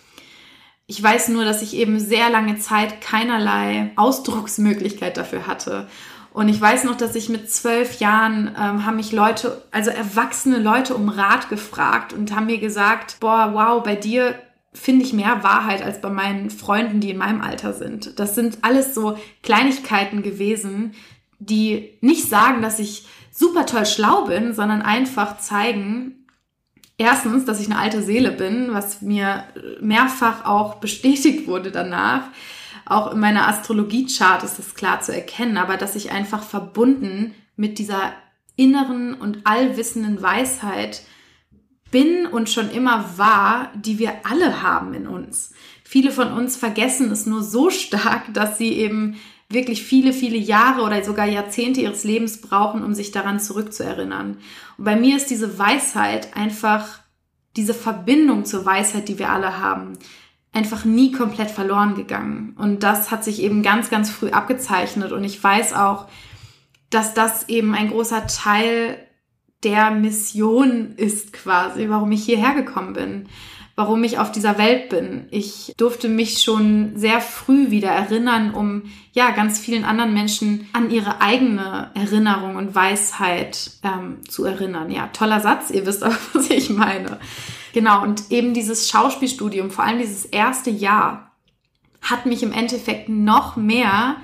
[0.88, 5.88] Ich weiß nur, dass ich eben sehr lange Zeit keinerlei Ausdrucksmöglichkeit dafür hatte.
[6.32, 10.60] Und ich weiß noch, dass ich mit zwölf Jahren ähm, haben mich Leute, also erwachsene
[10.60, 14.36] Leute um Rat gefragt und haben mir gesagt, boah, wow, bei dir
[14.74, 18.20] finde ich mehr Wahrheit als bei meinen Freunden, die in meinem Alter sind.
[18.20, 20.94] Das sind alles so Kleinigkeiten gewesen,
[21.40, 26.26] die nicht sagen, dass ich super toll schlau bin, sondern einfach zeigen,
[26.98, 29.43] erstens, dass ich eine alte Seele bin, was mir
[29.82, 32.24] mehrfach auch bestätigt wurde danach.
[32.86, 37.78] Auch in meiner Astrologie-Chart ist das klar zu erkennen, aber dass ich einfach verbunden mit
[37.78, 38.13] dieser
[38.56, 41.02] inneren und allwissenden Weisheit
[41.91, 45.52] bin und schon immer war, die wir alle haben in uns.
[45.84, 49.17] Viele von uns vergessen es nur so stark, dass sie eben
[49.56, 54.38] wirklich viele, viele Jahre oder sogar Jahrzehnte ihres Lebens brauchen, um sich daran zurückzuerinnern.
[54.78, 57.00] Und bei mir ist diese Weisheit einfach
[57.56, 59.98] diese Verbindung zur Weisheit, die wir alle haben,
[60.52, 62.56] einfach nie komplett verloren gegangen.
[62.58, 65.12] Und das hat sich eben ganz, ganz früh abgezeichnet.
[65.12, 66.08] Und ich weiß auch,
[66.89, 68.98] dass das eben ein großer Teil
[69.63, 73.30] der Mission ist quasi, warum ich hierher gekommen bin,
[73.76, 75.28] warum ich auf dieser Welt bin.
[75.32, 80.90] Ich durfte mich schon sehr früh wieder erinnern, um ja ganz vielen anderen Menschen an
[80.90, 84.92] ihre eigene Erinnerung und Weisheit ähm, zu erinnern.
[84.92, 87.20] Ja, toller Satz, ihr wisst auch, was ich meine.
[87.74, 91.32] Genau, und eben dieses Schauspielstudium, vor allem dieses erste Jahr,
[92.02, 94.18] hat mich im Endeffekt noch mehr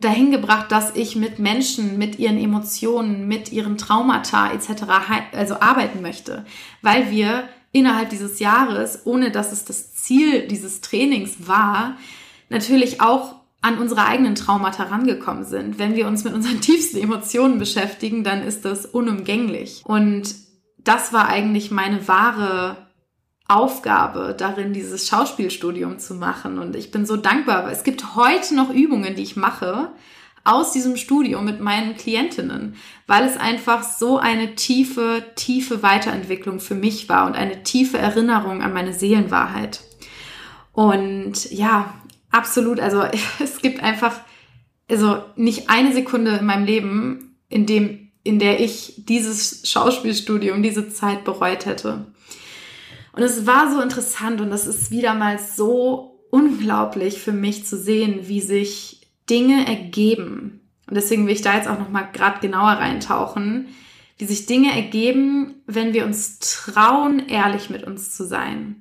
[0.00, 4.84] dahin gebracht, dass ich mit Menschen, mit ihren Emotionen, mit ihren Traumata etc.
[5.32, 6.44] also arbeiten möchte,
[6.82, 11.98] weil wir innerhalb dieses Jahres, ohne dass es das Ziel dieses Trainings war,
[12.48, 15.78] natürlich auch an unsere eigenen Traumata rangekommen sind.
[15.78, 19.82] Wenn wir uns mit unseren tiefsten Emotionen beschäftigen, dann ist das unumgänglich.
[19.84, 20.36] Und
[20.78, 22.76] das war eigentlich meine wahre
[23.48, 26.58] Aufgabe darin, dieses Schauspielstudium zu machen.
[26.58, 27.70] Und ich bin so dankbar.
[27.72, 29.90] Es gibt heute noch Übungen, die ich mache
[30.44, 32.76] aus diesem Studium mit meinen Klientinnen,
[33.06, 38.62] weil es einfach so eine tiefe, tiefe Weiterentwicklung für mich war und eine tiefe Erinnerung
[38.62, 39.80] an meine Seelenwahrheit.
[40.72, 41.94] Und ja,
[42.30, 42.78] absolut.
[42.78, 43.02] Also
[43.42, 44.20] es gibt einfach,
[44.90, 50.88] also nicht eine Sekunde in meinem Leben, in dem in der ich dieses Schauspielstudium, diese
[50.88, 52.06] Zeit bereut hätte.
[53.12, 57.78] Und es war so interessant und es ist wieder mal so unglaublich für mich zu
[57.78, 60.70] sehen, wie sich Dinge ergeben.
[60.88, 63.68] Und deswegen will ich da jetzt auch noch mal gerade genauer reintauchen,
[64.18, 68.80] wie sich Dinge ergeben, wenn wir uns trauen, ehrlich mit uns zu sein.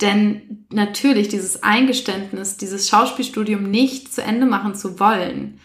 [0.00, 5.60] Denn natürlich dieses Eingeständnis, dieses Schauspielstudium nicht zu Ende machen zu wollen,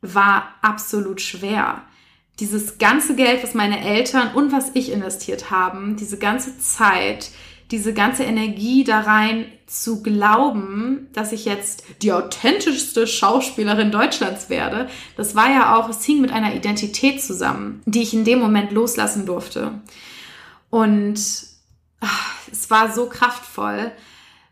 [0.00, 1.84] war absolut schwer
[2.40, 7.30] dieses ganze Geld, was meine Eltern und was ich investiert haben, diese ganze Zeit,
[7.70, 14.88] diese ganze Energie da rein zu glauben, dass ich jetzt die authentischste Schauspielerin Deutschlands werde,
[15.16, 18.72] das war ja auch, es hing mit einer Identität zusammen, die ich in dem Moment
[18.72, 19.80] loslassen durfte.
[20.70, 21.20] Und
[22.00, 23.92] ach, es war so kraftvoll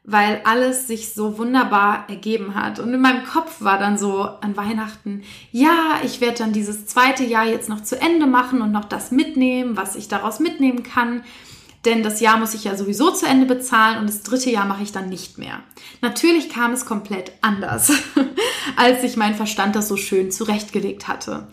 [0.09, 2.79] weil alles sich so wunderbar ergeben hat.
[2.79, 7.24] Und in meinem Kopf war dann so an Weihnachten, ja, ich werde dann dieses zweite
[7.24, 11.24] Jahr jetzt noch zu Ende machen und noch das mitnehmen, was ich daraus mitnehmen kann.
[11.87, 14.83] Denn das Jahr muss ich ja sowieso zu Ende bezahlen und das dritte Jahr mache
[14.83, 15.62] ich dann nicht mehr.
[16.03, 17.92] Natürlich kam es komplett anders,
[18.77, 21.46] als sich mein Verstand das so schön zurechtgelegt hatte.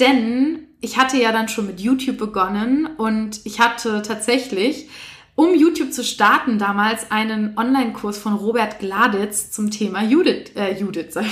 [0.00, 4.88] Denn ich hatte ja dann schon mit YouTube begonnen und ich hatte tatsächlich
[5.36, 11.12] um YouTube zu starten, damals einen Online-Kurs von Robert Gladitz zum Thema Judith, äh, Judith,
[11.14, 11.26] sei,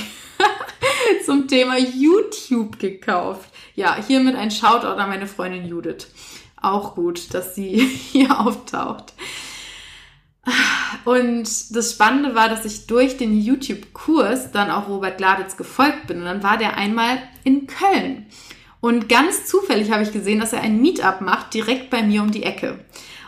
[1.25, 3.49] zum Thema YouTube gekauft.
[3.75, 6.07] Ja, hiermit ein Shoutout an meine Freundin Judith.
[6.61, 7.77] Auch gut, dass sie
[8.11, 9.13] hier auftaucht.
[11.03, 16.19] Und das Spannende war, dass ich durch den YouTube-Kurs dann auch Robert Gladitz gefolgt bin.
[16.19, 18.27] Und dann war der einmal in Köln.
[18.79, 22.31] Und ganz zufällig habe ich gesehen, dass er ein Meetup macht, direkt bei mir um
[22.31, 22.79] die Ecke.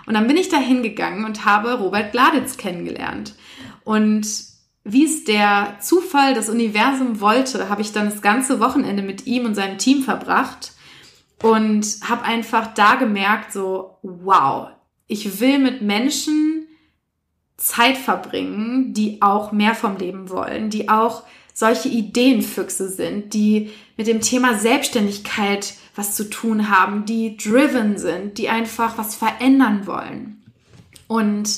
[0.06, 3.36] Und dann bin ich da hingegangen und habe Robert Gladitz kennengelernt.
[3.84, 4.28] Und
[4.84, 9.46] wie es der Zufall, das Universum wollte, habe ich dann das ganze Wochenende mit ihm
[9.46, 10.72] und seinem Team verbracht
[11.42, 14.70] und habe einfach da gemerkt, so, wow,
[15.08, 16.68] ich will mit Menschen
[17.58, 21.24] Zeit verbringen, die auch mehr vom Leben wollen, die auch
[21.54, 28.38] solche Ideenfüchse sind, die mit dem Thema Selbstständigkeit was zu tun haben, die driven sind,
[28.38, 30.42] die einfach was verändern wollen.
[31.08, 31.50] Und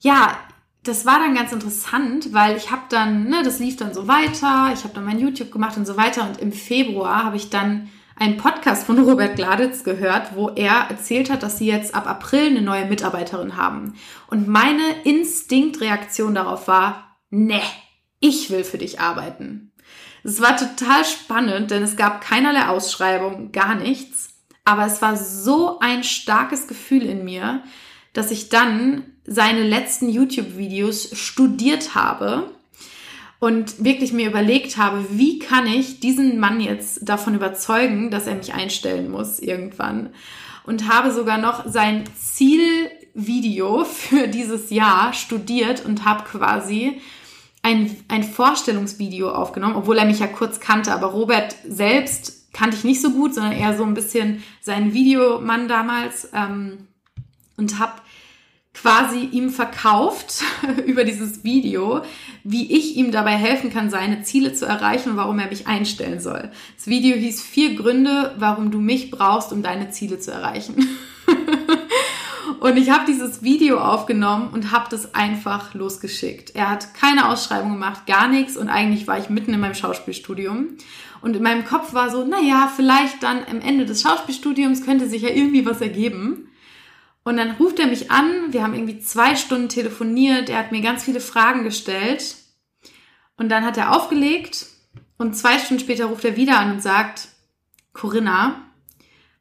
[0.00, 0.36] ja,
[0.84, 4.70] das war dann ganz interessant, weil ich habe dann, ne, das lief dann so weiter,
[4.72, 7.88] ich habe dann mein YouTube gemacht und so weiter und im Februar habe ich dann
[8.22, 12.46] einen Podcast von Robert Gladitz gehört, wo er erzählt hat, dass sie jetzt ab April
[12.46, 13.94] eine neue Mitarbeiterin haben.
[14.28, 17.60] Und meine Instinktreaktion darauf war, ne,
[18.20, 19.72] ich will für dich arbeiten.
[20.22, 24.34] Es war total spannend, denn es gab keinerlei Ausschreibung, gar nichts.
[24.64, 27.64] Aber es war so ein starkes Gefühl in mir,
[28.12, 32.52] dass ich dann seine letzten YouTube-Videos studiert habe
[33.42, 38.36] und wirklich mir überlegt habe, wie kann ich diesen Mann jetzt davon überzeugen, dass er
[38.36, 40.10] mich einstellen muss irgendwann.
[40.62, 47.00] Und habe sogar noch sein Zielvideo für dieses Jahr studiert und habe quasi
[47.62, 52.84] ein, ein Vorstellungsvideo aufgenommen, obwohl er mich ja kurz kannte, aber Robert selbst kannte ich
[52.84, 56.86] nicht so gut, sondern eher so ein bisschen seinen Videomann damals ähm,
[57.56, 57.94] und habe
[58.74, 60.42] quasi ihm verkauft
[60.86, 62.02] über dieses Video,
[62.42, 66.20] wie ich ihm dabei helfen kann, seine Ziele zu erreichen und warum er mich einstellen
[66.20, 66.50] soll.
[66.76, 70.88] Das Video hieß vier Gründe, warum du mich brauchst, um deine Ziele zu erreichen.
[72.60, 76.54] und ich habe dieses Video aufgenommen und habe das einfach losgeschickt.
[76.54, 80.68] Er hat keine Ausschreibung gemacht, gar nichts und eigentlich war ich mitten in meinem Schauspielstudium.
[81.20, 85.22] Und in meinem Kopf war so, naja, vielleicht dann am Ende des Schauspielstudiums könnte sich
[85.22, 86.48] ja irgendwie was ergeben.
[87.24, 90.80] Und dann ruft er mich an, wir haben irgendwie zwei Stunden telefoniert, er hat mir
[90.80, 92.36] ganz viele Fragen gestellt.
[93.36, 94.66] Und dann hat er aufgelegt
[95.18, 97.28] und zwei Stunden später ruft er wieder an und sagt,
[97.92, 98.62] Corinna,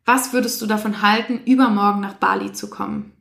[0.06, 3.13] was würdest du davon halten, übermorgen nach Bali zu kommen?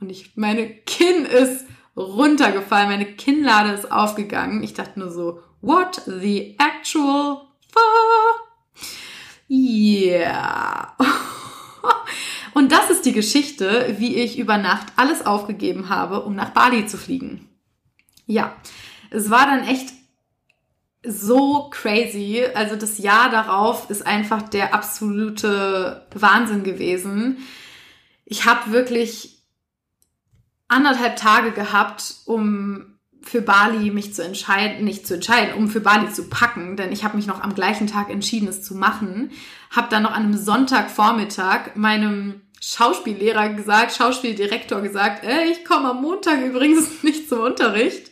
[0.00, 4.62] Und ich, meine Kinn ist runtergefallen, meine Kinnlade ist aufgegangen.
[4.62, 8.48] Ich dachte nur so, what the actual fuck?
[9.48, 10.96] Yeah.
[12.54, 16.86] Und das ist die Geschichte, wie ich über Nacht alles aufgegeben habe, um nach Bali
[16.86, 17.48] zu fliegen.
[18.26, 18.54] Ja,
[19.10, 19.92] es war dann echt
[21.04, 22.44] so crazy.
[22.54, 27.38] Also das Jahr darauf ist einfach der absolute Wahnsinn gewesen.
[28.24, 29.42] Ich habe wirklich
[30.68, 32.89] anderthalb Tage gehabt, um
[33.22, 37.04] für Bali mich zu entscheiden, nicht zu entscheiden, um für Bali zu packen, denn ich
[37.04, 39.30] habe mich noch am gleichen Tag entschieden, es zu machen.
[39.70, 46.02] Habe dann noch an einem Sonntagvormittag meinem Schauspiellehrer gesagt, Schauspieldirektor gesagt, ey, ich komme am
[46.02, 48.10] Montag übrigens nicht zum Unterricht.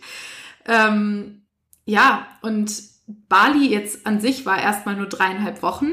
[0.67, 1.43] Ähm,
[1.85, 2.73] ja, und
[3.07, 5.93] Bali jetzt an sich war erstmal nur dreieinhalb Wochen.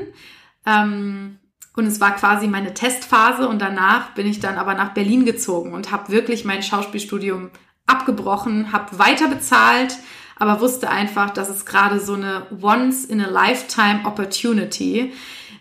[0.65, 1.39] Ähm,
[1.75, 5.73] und es war quasi meine Testphase und danach bin ich dann aber nach Berlin gezogen
[5.73, 7.51] und habe wirklich mein Schauspielstudium
[7.87, 9.97] abgebrochen, habe weiter bezahlt,
[10.37, 15.13] aber wusste einfach, dass es gerade so eine once in a lifetime opportunity.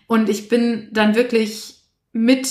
[0.07, 1.77] Und ich bin dann wirklich
[2.13, 2.47] mit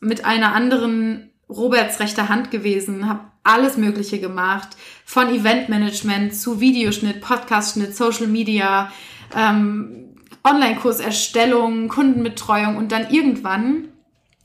[0.00, 4.68] mit einer anderen Roberts rechter Hand gewesen, habe alles Mögliche gemacht,
[5.04, 8.92] von Eventmanagement zu Videoschnitt, Podcastschnitt, Social Media,
[9.34, 12.76] ähm, Online-Kurserstellung, Kundenbetreuung.
[12.76, 13.88] Und dann irgendwann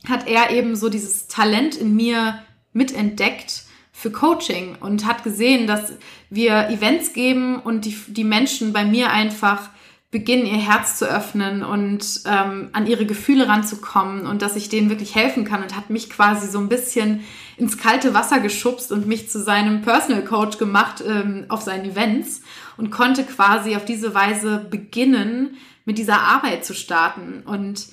[0.07, 2.39] hat er eben so dieses Talent in mir
[2.71, 3.62] mitentdeckt
[4.03, 5.93] für Coaching und hat gesehen, dass
[6.29, 9.69] wir Events geben und die, die Menschen bei mir einfach
[10.11, 14.89] beginnen, ihr Herz zu öffnen und ähm, an ihre Gefühle ranzukommen und dass ich denen
[14.89, 17.23] wirklich helfen kann und hat mich quasi so ein bisschen
[17.55, 22.41] ins kalte Wasser geschubst und mich zu seinem Personal Coach gemacht ähm, auf seinen Events
[22.75, 27.43] und konnte quasi auf diese Weise beginnen, mit dieser Arbeit zu starten.
[27.45, 27.87] Und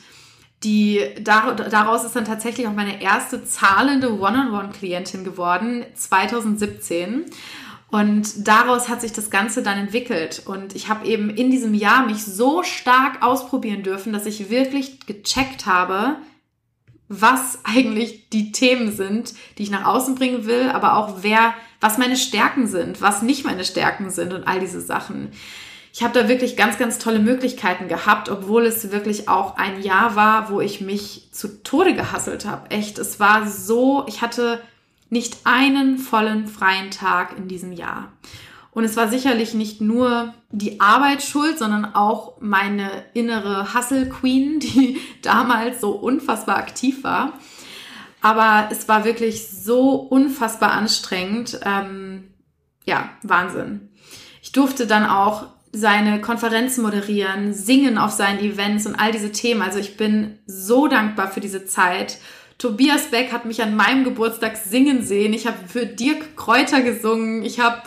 [0.63, 7.25] die, daraus ist dann tatsächlich auch meine erste zahlende One-on-One-Klientin geworden, 2017.
[7.91, 10.43] Und daraus hat sich das Ganze dann entwickelt.
[10.45, 15.07] Und ich habe eben in diesem Jahr mich so stark ausprobieren dürfen, dass ich wirklich
[15.07, 16.17] gecheckt habe,
[17.09, 21.99] was eigentlich die Themen sind, die ich nach außen bringen will, aber auch wer, was
[21.99, 25.33] meine Stärken sind, was nicht meine Stärken sind und all diese Sachen.
[25.93, 30.15] Ich habe da wirklich ganz, ganz tolle Möglichkeiten gehabt, obwohl es wirklich auch ein Jahr
[30.15, 32.71] war, wo ich mich zu Tode gehasselt habe.
[32.71, 34.61] Echt, es war so, ich hatte
[35.09, 38.13] nicht einen vollen freien Tag in diesem Jahr.
[38.73, 44.61] Und es war sicherlich nicht nur die Arbeit schuld, sondern auch meine innere Hustle Queen,
[44.61, 47.33] die damals so unfassbar aktiv war.
[48.23, 51.59] Aber es war wirklich so unfassbar anstrengend.
[51.65, 52.29] Ähm,
[52.85, 53.89] ja, Wahnsinn.
[54.43, 59.63] Ich durfte dann auch seine Konferenzen moderieren, singen auf seinen Events und all diese Themen.
[59.63, 62.19] Also ich bin so dankbar für diese Zeit
[62.61, 65.33] Tobias Beck hat mich an meinem Geburtstag singen sehen.
[65.33, 67.43] Ich habe für Dirk Kräuter gesungen.
[67.43, 67.81] Ich habe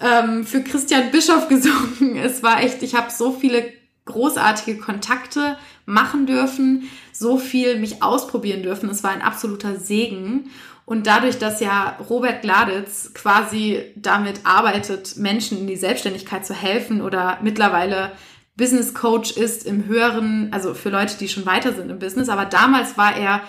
[0.00, 2.16] ähm, für Christian Bischof gesungen.
[2.16, 3.64] Es war echt, ich habe so viele
[4.04, 8.88] großartige Kontakte machen dürfen, so viel mich ausprobieren dürfen.
[8.88, 10.50] Es war ein absoluter Segen.
[10.86, 17.02] Und dadurch, dass ja Robert Gladitz quasi damit arbeitet, Menschen in die Selbstständigkeit zu helfen
[17.02, 18.12] oder mittlerweile
[18.56, 22.46] Business Coach ist im höheren, also für Leute, die schon weiter sind im Business, aber
[22.46, 23.42] damals war er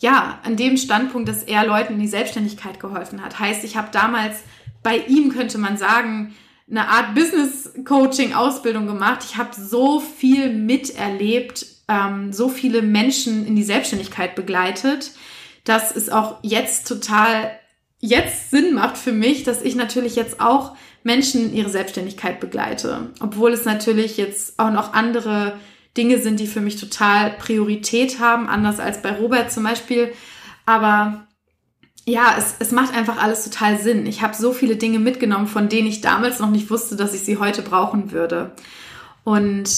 [0.00, 3.38] ja, an dem Standpunkt, dass er Leuten in die Selbstständigkeit geholfen hat.
[3.38, 4.42] Heißt, ich habe damals
[4.82, 6.34] bei ihm, könnte man sagen,
[6.70, 9.20] eine Art Business Coaching Ausbildung gemacht.
[9.24, 15.10] Ich habe so viel miterlebt, ähm, so viele Menschen in die Selbstständigkeit begleitet,
[15.70, 17.52] dass es auch jetzt total
[18.00, 23.10] jetzt Sinn macht für mich, dass ich natürlich jetzt auch Menschen in ihre Selbstständigkeit begleite.
[23.20, 25.60] Obwohl es natürlich jetzt auch noch andere
[25.96, 30.12] Dinge sind, die für mich total Priorität haben, anders als bei Robert zum Beispiel.
[30.66, 31.28] Aber
[32.04, 34.06] ja, es, es macht einfach alles total Sinn.
[34.06, 37.20] Ich habe so viele Dinge mitgenommen, von denen ich damals noch nicht wusste, dass ich
[37.20, 38.56] sie heute brauchen würde.
[39.22, 39.70] Und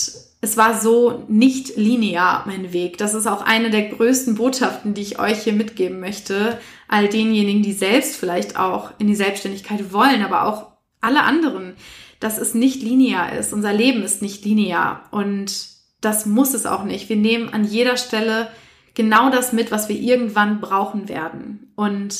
[0.44, 2.98] es war so nicht linear, mein Weg.
[2.98, 6.58] Das ist auch eine der größten Botschaften, die ich euch hier mitgeben möchte.
[6.88, 11.74] All denjenigen, die selbst vielleicht auch in die Selbstständigkeit wollen, aber auch alle anderen,
[12.18, 13.52] dass es nicht linear ist.
[13.52, 15.04] Unser Leben ist nicht linear.
[15.12, 15.68] Und
[16.00, 17.08] das muss es auch nicht.
[17.08, 18.48] Wir nehmen an jeder Stelle
[18.94, 21.72] genau das mit, was wir irgendwann brauchen werden.
[21.76, 22.16] Und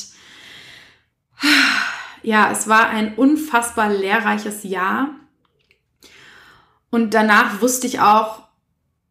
[2.21, 5.09] ja, es war ein unfassbar lehrreiches Jahr.
[6.93, 8.43] Und danach wusste ich auch,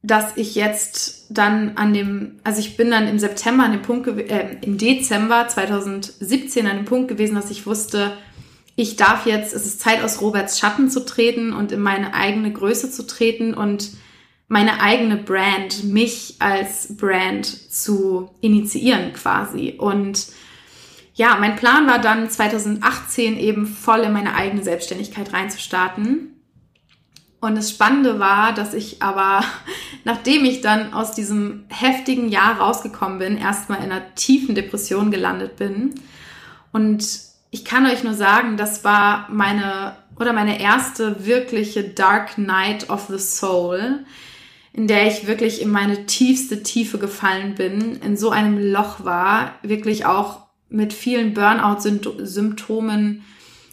[0.05, 4.07] dass ich jetzt dann an dem, also ich bin dann im September an dem Punkt,
[4.07, 8.17] äh, im Dezember 2017 an dem Punkt gewesen, dass ich wusste,
[8.77, 12.53] ich darf jetzt, es ist Zeit aus Roberts Schatten zu treten und in meine eigene
[12.53, 13.91] Größe zu treten und
[14.47, 19.75] meine eigene Brand, mich als Brand zu initiieren quasi.
[19.77, 20.29] Und
[21.15, 26.32] ja, mein Plan war dann 2018 eben voll in meine eigene Selbstständigkeit reinzustarten.
[27.43, 29.45] Und das Spannende war, dass ich aber,
[30.05, 35.57] nachdem ich dann aus diesem heftigen Jahr rausgekommen bin, erstmal in einer tiefen Depression gelandet
[35.57, 35.95] bin.
[36.73, 37.05] Und
[37.51, 43.09] ich kann euch nur sagen, das war meine oder meine erste wirkliche Dark Night of
[43.09, 44.07] the Soul
[44.73, 49.57] in der ich wirklich in meine tiefste Tiefe gefallen bin, in so einem Loch war,
[49.63, 53.23] wirklich auch mit vielen Burnout-Symptomen.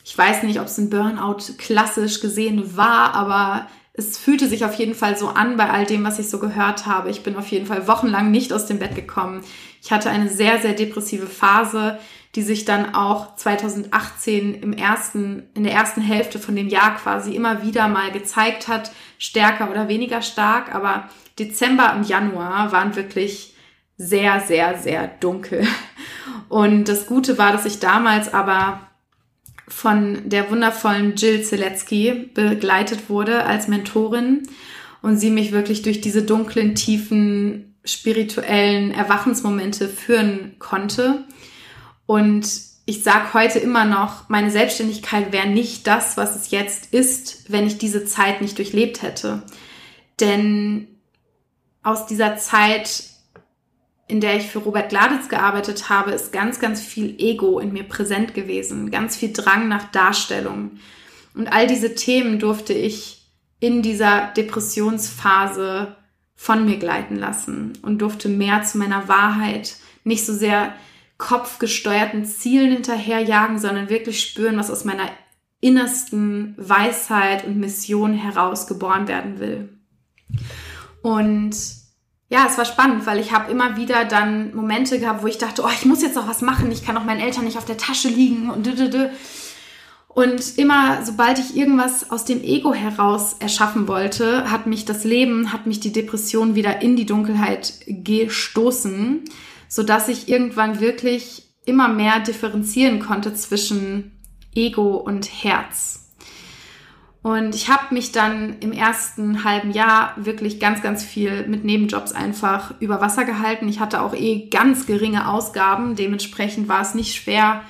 [0.10, 4.74] Ich weiß nicht, ob es ein Burnout klassisch gesehen war, aber es fühlte sich auf
[4.74, 7.12] jeden Fall so an bei all dem, was ich so gehört habe.
[7.12, 9.43] Ich bin auf jeden Fall wochenlang nicht aus dem Bett gekommen.
[9.84, 11.99] Ich hatte eine sehr, sehr depressive Phase,
[12.34, 17.36] die sich dann auch 2018 im ersten, in der ersten Hälfte von dem Jahr quasi
[17.36, 20.74] immer wieder mal gezeigt hat, stärker oder weniger stark.
[20.74, 21.07] Aber
[21.38, 23.53] Dezember und Januar waren wirklich
[23.95, 25.68] sehr, sehr, sehr dunkel.
[26.47, 28.89] Und das Gute war, dass ich damals aber
[29.70, 34.47] von der wundervollen Jill Zielecki begleitet wurde als Mentorin
[35.01, 41.24] und sie mich wirklich durch diese dunklen, tiefen, spirituellen Erwachensmomente führen konnte.
[42.05, 42.49] Und
[42.86, 47.67] ich sage heute immer noch, meine Selbstständigkeit wäre nicht das, was es jetzt ist, wenn
[47.67, 49.43] ich diese Zeit nicht durchlebt hätte.
[50.20, 50.88] Denn
[51.84, 53.03] aus dieser Zeit
[54.10, 57.84] in der ich für Robert Gladitz gearbeitet habe, ist ganz, ganz viel Ego in mir
[57.84, 60.72] präsent gewesen, ganz viel Drang nach Darstellung.
[61.36, 63.24] Und all diese Themen durfte ich
[63.60, 65.95] in dieser Depressionsphase
[66.36, 70.74] von mir gleiten lassen und durfte mehr zu meiner Wahrheit, nicht so sehr
[71.20, 75.07] kopfgesteuerten Zielen hinterherjagen, sondern wirklich spüren, was aus meiner
[75.62, 79.70] innersten Weisheit und Mission heraus geboren werden will.
[81.03, 81.79] Und
[82.30, 85.64] ja, es war spannend, weil ich habe immer wieder dann Momente gehabt, wo ich dachte,
[85.64, 87.78] oh, ich muss jetzt noch was machen, ich kann auch meinen Eltern nicht auf der
[87.78, 89.10] Tasche liegen und dödödö.
[90.08, 95.54] Und immer, sobald ich irgendwas aus dem Ego heraus erschaffen wollte, hat mich das Leben,
[95.54, 99.24] hat mich die Depression wieder in die Dunkelheit gestoßen,
[99.68, 104.12] so dass ich irgendwann wirklich immer mehr differenzieren konnte zwischen
[104.54, 106.09] Ego und Herz.
[107.22, 112.13] Und ich habe mich dann im ersten halben Jahr wirklich ganz, ganz viel mit Nebenjobs
[112.13, 113.67] einfach über Wasser gehalten.
[113.67, 115.95] Ich hatte auch eh ganz geringe Ausgaben.
[115.95, 117.61] Dementsprechend war es nicht schwer,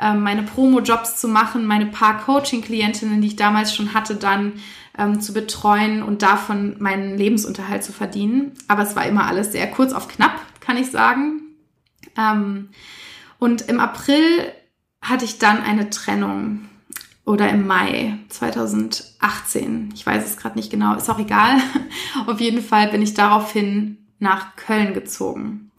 [0.00, 4.54] ähm, meine Promo-Jobs zu machen, meine paar Coaching-Klientinnen, die ich damals schon hatte, dann
[4.96, 8.52] ähm, zu betreuen und davon meinen Lebensunterhalt zu verdienen.
[8.68, 11.42] Aber es war immer alles sehr kurz auf knapp, kann ich sagen.
[12.16, 12.70] Ähm,
[13.38, 14.50] und im April
[15.02, 16.70] hatte ich dann eine Trennung
[17.24, 19.90] oder im Mai 2018.
[19.94, 21.58] Ich weiß es gerade nicht genau, ist auch egal.
[22.26, 25.70] Auf jeden Fall bin ich daraufhin nach Köln gezogen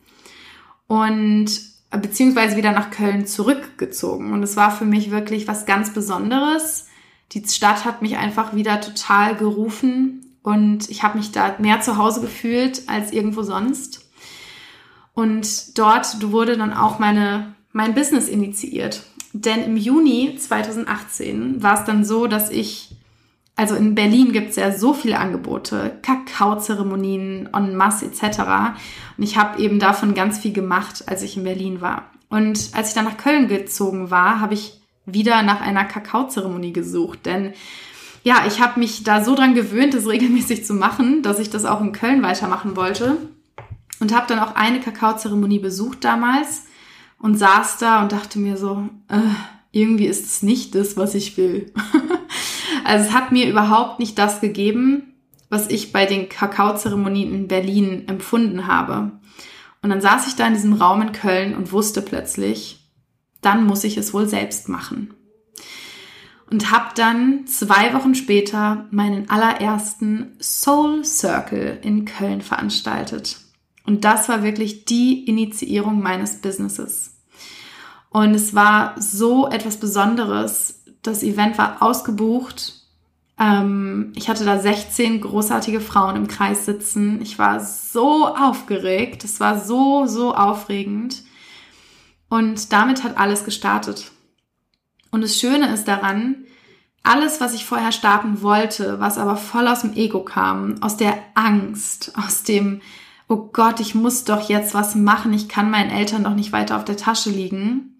[0.87, 1.49] und
[1.91, 4.33] beziehungsweise wieder nach Köln zurückgezogen.
[4.33, 6.87] Und es war für mich wirklich was ganz Besonderes.
[7.31, 11.97] Die Stadt hat mich einfach wieder total gerufen und ich habe mich da mehr zu
[11.97, 14.09] Hause gefühlt als irgendwo sonst.
[15.13, 19.03] Und dort wurde dann auch meine, mein Business initiiert.
[19.37, 22.95] Denn im Juni 2018 war es dann so, dass ich,
[23.57, 28.39] also in Berlin gibt es ja so viele Angebote, Kakaozeremonien en masse etc.
[29.17, 32.11] Und ich habe eben davon ganz viel gemacht, als ich in Berlin war.
[32.29, 37.25] Und als ich dann nach Köln gezogen war, habe ich wieder nach einer Kakaozeremonie gesucht,
[37.25, 37.51] denn
[38.23, 41.65] ja, ich habe mich da so dran gewöhnt, das regelmäßig zu machen, dass ich das
[41.65, 43.17] auch in Köln weitermachen wollte
[43.99, 46.63] und habe dann auch eine Kakaozeremonie besucht damals
[47.19, 49.19] und saß da und dachte mir so, äh,
[49.71, 51.73] irgendwie ist es nicht das, was ich will.
[52.85, 55.13] also es hat mir überhaupt nicht das gegeben,
[55.49, 59.11] was ich bei den Kakaozeremonien in Berlin empfunden habe.
[59.81, 62.79] Und dann saß ich da in diesem Raum in Köln und wusste plötzlich,
[63.41, 65.13] dann muss ich es wohl selbst machen.
[66.49, 73.37] Und habe dann zwei Wochen später meinen allerersten Soul Circle in Köln veranstaltet.
[73.85, 77.15] Und das war wirklich die Initiierung meines Businesses.
[78.09, 80.83] Und es war so etwas Besonderes.
[81.01, 82.73] Das Event war ausgebucht.
[83.37, 87.21] Ähm, ich hatte da 16 großartige Frauen im Kreis sitzen.
[87.21, 89.23] Ich war so aufgeregt.
[89.23, 91.23] Es war so, so aufregend.
[92.29, 94.11] Und damit hat alles gestartet.
[95.11, 96.45] Und das Schöne ist daran,
[97.03, 101.17] alles, was ich vorher starten wollte, was aber voll aus dem Ego kam, aus der
[101.35, 102.81] Angst, aus dem,
[103.27, 106.77] oh Gott, ich muss doch jetzt was machen, ich kann meinen Eltern doch nicht weiter
[106.77, 107.97] auf der Tasche liegen,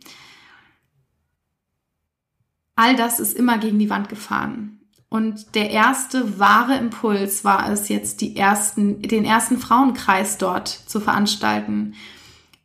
[2.75, 4.79] all das ist immer gegen die Wand gefahren.
[5.09, 10.99] Und der erste wahre Impuls war es, jetzt die ersten, den ersten Frauenkreis dort zu
[10.99, 11.93] veranstalten.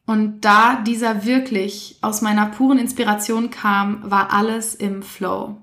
[0.05, 5.59] Und da dieser wirklich aus meiner puren Inspiration kam, war alles im Flow.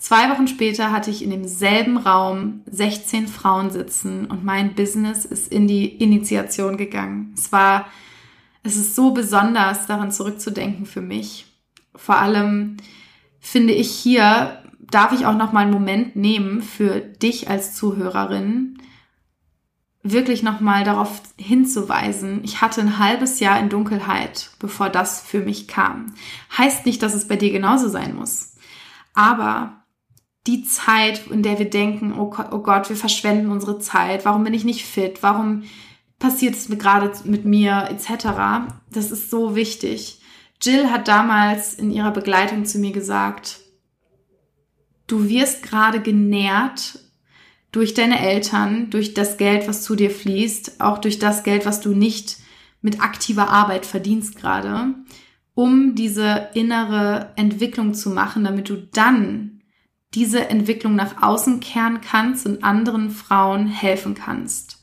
[0.00, 5.52] Zwei Wochen später hatte ich in demselben Raum 16 Frauen sitzen und mein Business ist
[5.52, 7.34] in die Initiation gegangen.
[7.36, 7.86] Es war,
[8.62, 11.52] es ist so besonders, daran zurückzudenken für mich.
[11.94, 12.78] Vor allem,
[13.40, 18.78] finde ich hier, darf ich auch noch mal einen Moment nehmen für dich als Zuhörerin,
[20.02, 25.40] wirklich noch mal darauf hinzuweisen, ich hatte ein halbes Jahr in Dunkelheit, bevor das für
[25.40, 26.14] mich kam.
[26.56, 28.54] Heißt nicht, dass es bei dir genauso sein muss.
[29.12, 29.79] Aber
[30.50, 34.42] die Zeit, in der wir denken, oh Gott, oh Gott, wir verschwenden unsere Zeit, warum
[34.42, 35.62] bin ich nicht fit, warum
[36.18, 40.20] passiert es gerade mit mir, etc., das ist so wichtig.
[40.60, 43.60] Jill hat damals in ihrer Begleitung zu mir gesagt,
[45.06, 46.98] du wirst gerade genährt
[47.72, 51.80] durch deine Eltern, durch das Geld, was zu dir fließt, auch durch das Geld, was
[51.80, 52.38] du nicht
[52.82, 54.94] mit aktiver Arbeit verdienst gerade,
[55.54, 59.59] um diese innere Entwicklung zu machen, damit du dann
[60.14, 64.82] diese Entwicklung nach außen kehren kannst und anderen Frauen helfen kannst.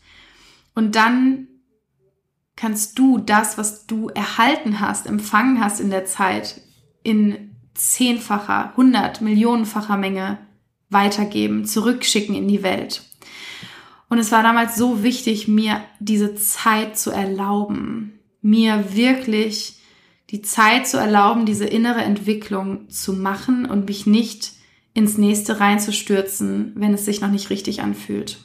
[0.73, 1.47] Und dann
[2.55, 6.61] kannst du das, was du erhalten hast, empfangen hast in der Zeit,
[7.03, 10.39] in zehnfacher, hundert, millionenfacher Menge
[10.89, 13.03] weitergeben, zurückschicken in die Welt.
[14.09, 19.75] Und es war damals so wichtig, mir diese Zeit zu erlauben, mir wirklich
[20.29, 24.53] die Zeit zu erlauben, diese innere Entwicklung zu machen und mich nicht
[24.97, 28.39] ins nächste reinzustürzen, wenn es sich noch nicht richtig anfühlt.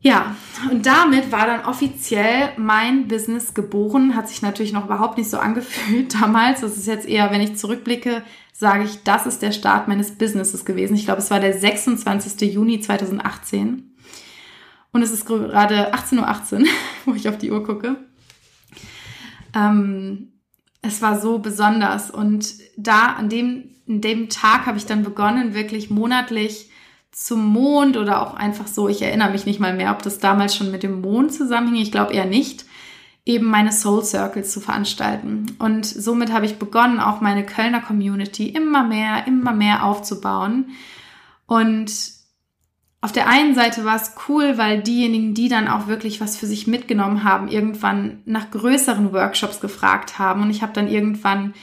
[0.00, 0.36] Ja,
[0.70, 4.14] und damit war dann offiziell mein Business geboren.
[4.14, 6.60] Hat sich natürlich noch überhaupt nicht so angefühlt damals.
[6.60, 8.22] Das ist jetzt eher, wenn ich zurückblicke,
[8.52, 10.94] sage ich, das ist der Start meines Businesses gewesen.
[10.94, 12.54] Ich glaube, es war der 26.
[12.54, 13.96] Juni 2018.
[14.92, 16.66] Und es ist gerade 18.18 Uhr, 18,
[17.04, 17.96] wo ich auf die Uhr gucke.
[19.56, 20.34] Ähm,
[20.82, 22.12] es war so besonders.
[22.12, 26.70] Und da, an dem, an dem Tag habe ich dann begonnen, wirklich monatlich
[27.10, 30.56] zum Mond oder auch einfach so, ich erinnere mich nicht mal mehr, ob das damals
[30.56, 32.64] schon mit dem Mond zusammenhing, ich glaube eher nicht,
[33.24, 35.46] eben meine Soul Circles zu veranstalten.
[35.58, 40.70] Und somit habe ich begonnen, auch meine Kölner Community immer mehr, immer mehr aufzubauen.
[41.46, 41.92] Und
[43.00, 46.46] auf der einen Seite war es cool, weil diejenigen, die dann auch wirklich was für
[46.46, 50.42] sich mitgenommen haben, irgendwann nach größeren Workshops gefragt haben.
[50.42, 51.54] Und ich habe dann irgendwann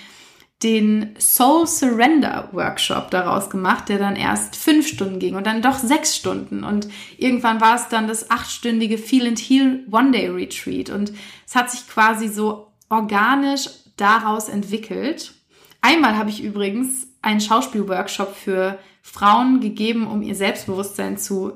[0.64, 5.80] den Soul Surrender Workshop daraus gemacht, der dann erst fünf Stunden ging und dann doch
[5.80, 6.64] sechs Stunden.
[6.64, 6.88] Und
[7.18, 10.90] irgendwann war es dann das achtstündige Feel and Heal One Day Retreat.
[10.90, 11.14] Und
[11.48, 15.34] es hat sich quasi so organisch daraus entwickelt.
[15.82, 21.54] Einmal habe ich übrigens einen Schauspielworkshop für Frauen gegeben, um ihr Selbstbewusstsein zu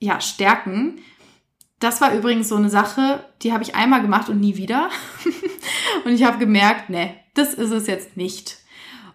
[0.00, 0.98] ja, stärken.
[1.80, 4.90] Das war übrigens so eine Sache, die habe ich einmal gemacht und nie wieder.
[6.04, 8.58] und ich habe gemerkt, nee, das ist es jetzt nicht.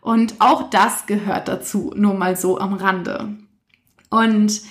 [0.01, 3.35] Und auch das gehört dazu, nur mal so am Rande.
[4.09, 4.61] Und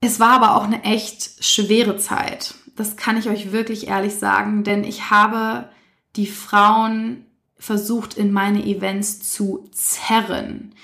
[0.00, 2.54] es war aber auch eine echt schwere Zeit.
[2.76, 5.68] Das kann ich euch wirklich ehrlich sagen, denn ich habe
[6.16, 7.26] die Frauen
[7.58, 10.74] versucht, in meine Events zu zerren.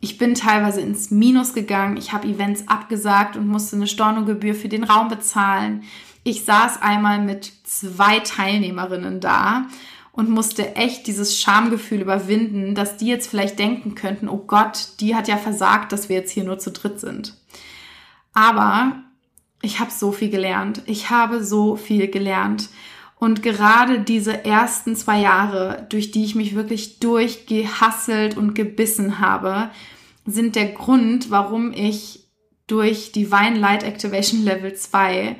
[0.00, 1.96] Ich bin teilweise ins Minus gegangen.
[1.96, 5.82] Ich habe Events abgesagt und musste eine Stornogebühr für den Raum bezahlen.
[6.22, 9.66] Ich saß einmal mit zwei Teilnehmerinnen da
[10.18, 15.14] und musste echt dieses Schamgefühl überwinden, dass die jetzt vielleicht denken könnten, oh Gott, die
[15.14, 17.36] hat ja versagt, dass wir jetzt hier nur zu dritt sind.
[18.32, 18.96] Aber
[19.62, 20.82] ich habe so viel gelernt.
[20.86, 22.68] Ich habe so viel gelernt.
[23.20, 29.70] Und gerade diese ersten zwei Jahre, durch die ich mich wirklich durchgehasselt und gebissen habe,
[30.26, 32.26] sind der Grund, warum ich
[32.66, 35.36] durch Divine Light Activation Level 2,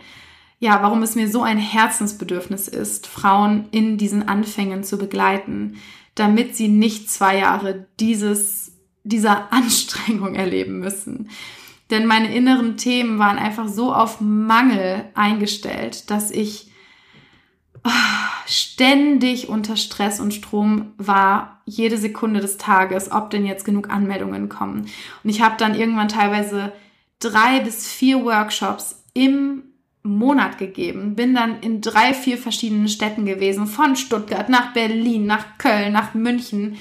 [0.61, 5.77] ja, warum es mir so ein Herzensbedürfnis ist, Frauen in diesen Anfängen zu begleiten,
[6.15, 8.73] damit sie nicht zwei Jahre dieses,
[9.05, 11.31] dieser Anstrengung erleben müssen.
[11.91, 16.71] Denn meine inneren Themen waren einfach so auf Mangel eingestellt, dass ich
[17.85, 17.91] oh,
[18.47, 24.49] ständig unter Stress und Strom war, jede Sekunde des Tages, ob denn jetzt genug Anmeldungen
[24.49, 24.91] kommen.
[25.25, 26.73] Und ich habe dann irgendwann teilweise
[27.21, 29.63] drei bis vier Workshops im
[30.17, 35.59] Monat gegeben, bin dann in drei, vier verschiedenen Städten gewesen, von Stuttgart nach Berlin, nach
[35.59, 36.79] Köln, nach München,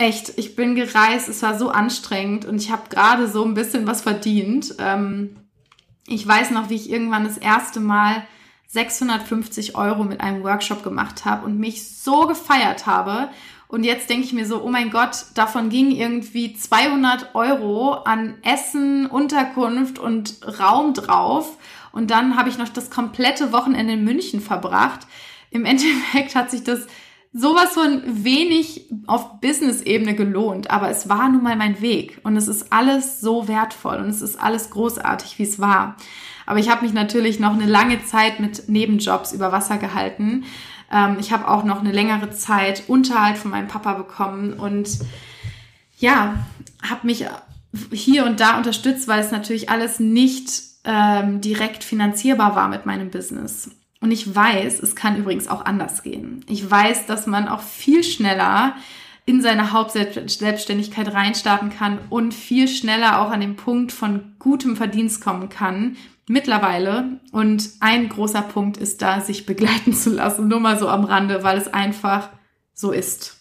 [0.00, 3.86] echt, ich bin gereist, es war so anstrengend und ich habe gerade so ein bisschen
[3.86, 4.74] was verdient.
[4.78, 5.36] Ähm,
[6.06, 8.26] ich weiß noch, wie ich irgendwann das erste Mal
[8.68, 13.28] 650 Euro mit einem Workshop gemacht habe und mich so gefeiert habe.
[13.68, 18.38] Und jetzt denke ich mir so, oh mein Gott, davon ging irgendwie 200 Euro an
[18.42, 21.56] Essen, Unterkunft und Raum drauf.
[21.92, 25.00] Und dann habe ich noch das komplette Wochenende in München verbracht.
[25.50, 26.86] Im Endeffekt hat sich das
[27.32, 32.48] sowas von wenig auf Business-Ebene gelohnt, aber es war nun mal mein Weg und es
[32.48, 35.96] ist alles so wertvoll und es ist alles großartig, wie es war.
[36.46, 40.44] Aber ich habe mich natürlich noch eine lange Zeit mit Nebenjobs über Wasser gehalten.
[40.90, 44.88] Ähm, ich habe auch noch eine längere Zeit Unterhalt von meinem Papa bekommen und
[45.98, 46.34] ja,
[46.82, 47.26] habe mich
[47.92, 53.10] hier und da unterstützt, weil es natürlich alles nicht ähm, direkt finanzierbar war mit meinem
[53.10, 53.70] Business.
[54.00, 56.44] Und ich weiß, es kann übrigens auch anders gehen.
[56.48, 58.74] Ich weiß, dass man auch viel schneller
[59.26, 65.22] in seine Hauptselbstständigkeit reinstarten kann und viel schneller auch an den Punkt von gutem Verdienst
[65.22, 65.96] kommen kann.
[66.26, 67.20] Mittlerweile.
[67.30, 70.48] Und ein großer Punkt ist da, sich begleiten zu lassen.
[70.48, 72.30] Nur mal so am Rande, weil es einfach
[72.72, 73.40] so ist.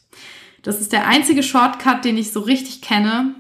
[0.62, 3.36] Das ist der einzige Shortcut, den ich so richtig kenne.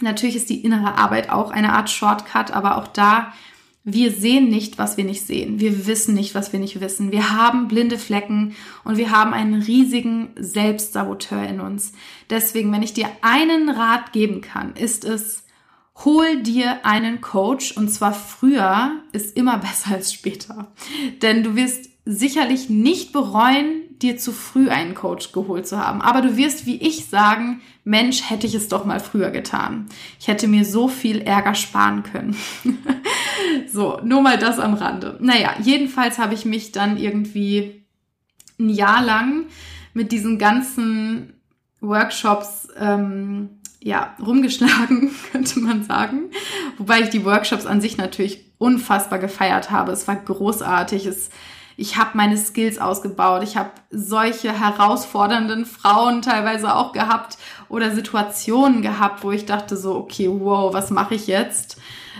[0.00, 3.32] Natürlich ist die innere Arbeit auch eine Art Shortcut, aber auch da
[3.86, 5.60] wir sehen nicht, was wir nicht sehen.
[5.60, 7.12] Wir wissen nicht, was wir nicht wissen.
[7.12, 11.92] Wir haben blinde Flecken und wir haben einen riesigen Selbstsaboteur in uns.
[12.30, 15.44] Deswegen, wenn ich dir einen Rat geben kann, ist es,
[16.02, 20.72] hol dir einen Coach und zwar früher ist immer besser als später.
[21.20, 26.02] Denn du wirst sicherlich nicht bereuen, dir zu früh einen Coach geholt zu haben.
[26.02, 29.86] Aber du wirst wie ich sagen, Mensch, hätte ich es doch mal früher getan.
[30.18, 32.36] Ich hätte mir so viel Ärger sparen können.
[33.72, 35.18] so, nur mal das am Rande.
[35.20, 37.84] Naja, jedenfalls habe ich mich dann irgendwie
[38.58, 39.46] ein Jahr lang
[39.92, 41.34] mit diesen ganzen
[41.80, 46.30] Workshops ähm, ja, rumgeschlagen, könnte man sagen.
[46.78, 49.92] Wobei ich die Workshops an sich natürlich unfassbar gefeiert habe.
[49.92, 51.04] Es war großartig.
[51.06, 51.28] Es
[51.76, 58.82] ich habe meine Skills ausgebaut, ich habe solche herausfordernden Frauen teilweise auch gehabt oder Situationen
[58.82, 61.78] gehabt, wo ich dachte so, okay, wow, was mache ich jetzt?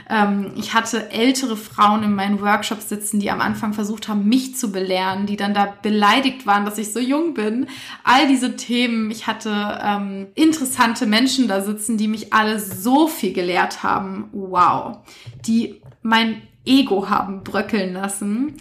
[0.09, 4.57] Ähm, ich hatte ältere Frauen in meinen Workshops sitzen, die am Anfang versucht haben, mich
[4.57, 7.69] zu belehren, die dann da beleidigt waren, dass ich so jung bin.
[8.03, 9.11] All diese Themen.
[9.11, 14.29] Ich hatte ähm, interessante Menschen da sitzen, die mich alle so viel gelehrt haben.
[14.33, 14.99] Wow.
[15.47, 18.57] Die mein Ego haben bröckeln lassen.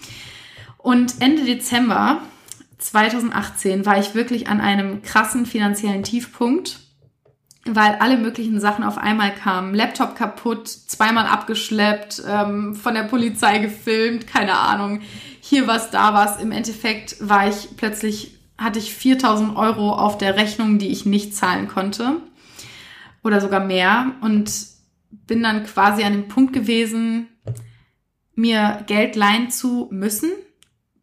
[0.84, 2.20] Und Ende Dezember
[2.78, 6.82] 2018 war ich wirklich an einem krassen finanziellen Tiefpunkt,
[7.66, 9.74] weil alle möglichen Sachen auf einmal kamen.
[9.74, 15.00] Laptop kaputt, zweimal abgeschleppt, ähm, von der Polizei gefilmt, keine Ahnung.
[15.40, 16.42] Hier was, da was.
[16.42, 21.34] Im Endeffekt war ich plötzlich, hatte ich 4000 Euro auf der Rechnung, die ich nicht
[21.34, 22.18] zahlen konnte.
[23.24, 24.12] Oder sogar mehr.
[24.20, 24.52] Und
[25.12, 27.30] bin dann quasi an dem Punkt gewesen,
[28.36, 30.32] mir Geld leihen zu müssen,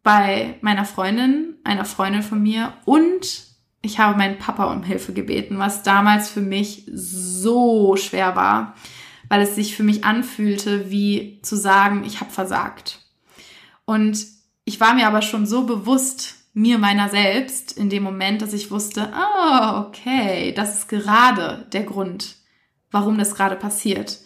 [0.03, 3.45] bei meiner Freundin, einer Freundin von mir und
[3.81, 8.75] ich habe meinen Papa um Hilfe gebeten, was damals für mich so schwer war,
[9.27, 12.99] weil es sich für mich anfühlte, wie zu sagen, ich habe versagt.
[13.85, 14.25] Und
[14.65, 18.71] ich war mir aber schon so bewusst mir meiner selbst in dem Moment, dass ich
[18.71, 22.35] wusste, ah, oh, okay, das ist gerade der Grund,
[22.91, 24.19] warum das gerade passiert.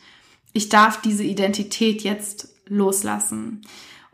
[0.51, 3.61] Ich darf diese Identität jetzt loslassen.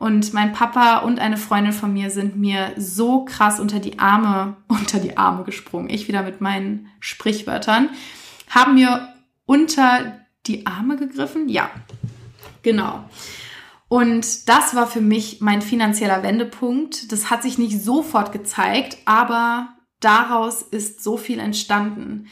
[0.01, 4.57] Und mein Papa und eine Freundin von mir sind mir so krass unter die Arme,
[4.67, 5.91] unter die Arme gesprungen.
[5.91, 7.91] Ich wieder mit meinen Sprichwörtern.
[8.49, 9.13] Haben mir
[9.45, 11.49] unter die Arme gegriffen?
[11.49, 11.69] Ja,
[12.63, 13.03] genau.
[13.89, 17.11] Und das war für mich mein finanzieller Wendepunkt.
[17.11, 22.25] Das hat sich nicht sofort gezeigt, aber daraus ist so viel entstanden.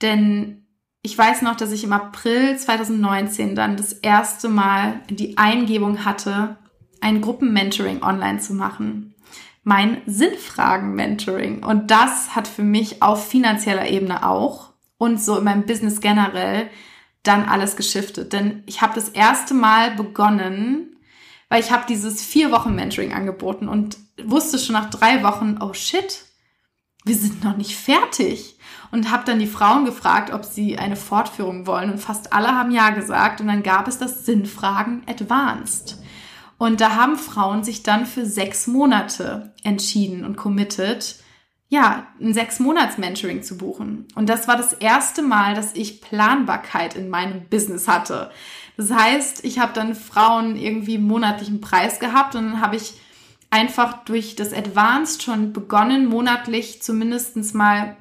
[0.00, 0.64] Denn
[1.02, 6.56] ich weiß noch, dass ich im April 2019 dann das erste Mal die Eingebung hatte,
[7.00, 9.14] ein Gruppenmentoring online zu machen.
[9.62, 11.64] Mein Sinnfragen-Mentoring.
[11.64, 16.68] Und das hat für mich auf finanzieller Ebene auch und so in meinem Business generell
[17.22, 18.32] dann alles geschiftet.
[18.32, 20.96] Denn ich habe das erste Mal begonnen,
[21.48, 25.72] weil ich habe dieses vier Wochen Mentoring angeboten und wusste schon nach drei Wochen, oh
[25.72, 26.24] shit,
[27.04, 28.56] wir sind noch nicht fertig.
[28.92, 31.92] Und habe dann die Frauen gefragt, ob sie eine Fortführung wollen.
[31.92, 33.40] Und fast alle haben ja gesagt.
[33.40, 35.99] Und dann gab es das Sinnfragen Advanced.
[36.60, 41.16] Und da haben Frauen sich dann für sechs Monate entschieden und committed,
[41.70, 44.06] ja, ein sechs Monats Mentoring zu buchen.
[44.14, 48.30] Und das war das erste Mal, dass ich Planbarkeit in meinem Business hatte.
[48.76, 52.92] Das heißt, ich habe dann Frauen irgendwie monatlichen Preis gehabt und dann habe ich
[53.48, 57.96] einfach durch das Advanced schon begonnen, monatlich zumindestens mal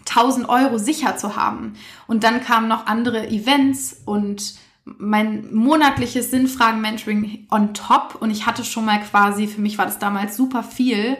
[0.00, 1.74] 1000 Euro sicher zu haben.
[2.08, 8.16] Und dann kamen noch andere Events und mein monatliches Sinnfragen-Mentoring on top.
[8.20, 11.16] Und ich hatte schon mal quasi, für mich war das damals super viel,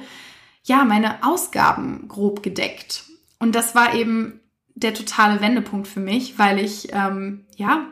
[0.65, 3.05] ja, meine Ausgaben grob gedeckt.
[3.39, 4.41] Und das war eben
[4.75, 7.87] der totale Wendepunkt für mich, weil ich, ähm, ja,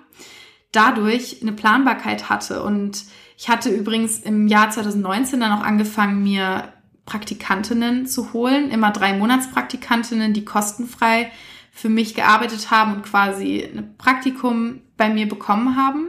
[0.73, 2.63] dadurch eine Planbarkeit hatte.
[2.63, 3.05] Und
[3.37, 6.73] ich hatte übrigens im Jahr 2019 dann auch angefangen, mir
[7.07, 11.33] Praktikantinnen zu holen, immer drei Monatspraktikantinnen, die kostenfrei
[11.73, 16.09] für mich gearbeitet haben und quasi ein Praktikum bei mir bekommen haben.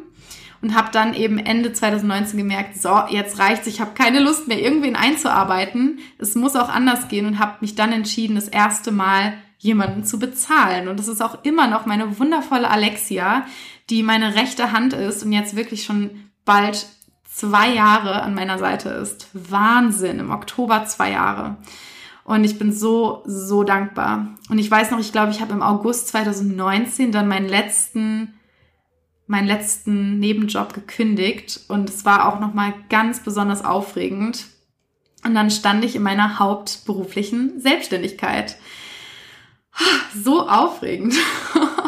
[0.62, 4.62] Und habe dann eben Ende 2019 gemerkt, so, jetzt reicht's, ich habe keine Lust mehr,
[4.62, 5.98] irgendwen einzuarbeiten.
[6.20, 10.20] Es muss auch anders gehen und habe mich dann entschieden, das erste Mal jemanden zu
[10.20, 10.88] bezahlen.
[10.88, 13.48] Und das ist auch immer noch meine wundervolle Alexia,
[13.90, 16.12] die meine rechte Hand ist und jetzt wirklich schon
[16.46, 16.86] bald
[17.24, 19.30] zwei Jahre an meiner Seite ist.
[19.34, 21.58] Wahnsinn, im Oktober zwei Jahre.
[22.24, 24.28] Und ich bin so, so dankbar.
[24.50, 28.34] Und ich weiß noch, ich glaube, ich habe im August 2019 dann meinen letzten,
[29.28, 31.62] meinen letzten Nebenjob gekündigt.
[31.68, 34.46] Und es war auch nochmal ganz besonders aufregend.
[35.24, 38.58] Und dann stand ich in meiner hauptberuflichen Selbstständigkeit.
[40.14, 41.16] So aufregend.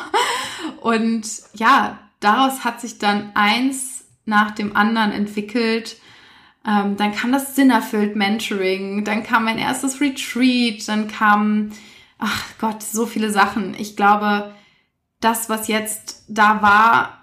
[0.82, 5.98] Und ja, daraus hat sich dann eins nach dem anderen entwickelt.
[6.66, 11.72] Ähm, dann kam das Sinnerfüllt Mentoring, dann kam mein erstes Retreat, dann kam,
[12.20, 13.76] ach Gott, so viele Sachen.
[13.78, 14.54] Ich glaube,
[15.20, 17.23] das, was jetzt da war,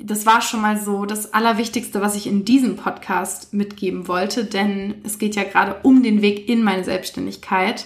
[0.00, 4.94] das war schon mal so das Allerwichtigste, was ich in diesem Podcast mitgeben wollte, denn
[5.04, 7.84] es geht ja gerade um den Weg in meine Selbstständigkeit,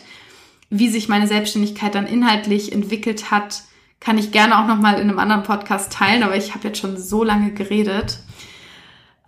[0.69, 3.63] wie sich meine Selbstständigkeit dann inhaltlich entwickelt hat,
[3.99, 6.79] kann ich gerne auch noch mal in einem anderen Podcast teilen, aber ich habe jetzt
[6.79, 8.19] schon so lange geredet.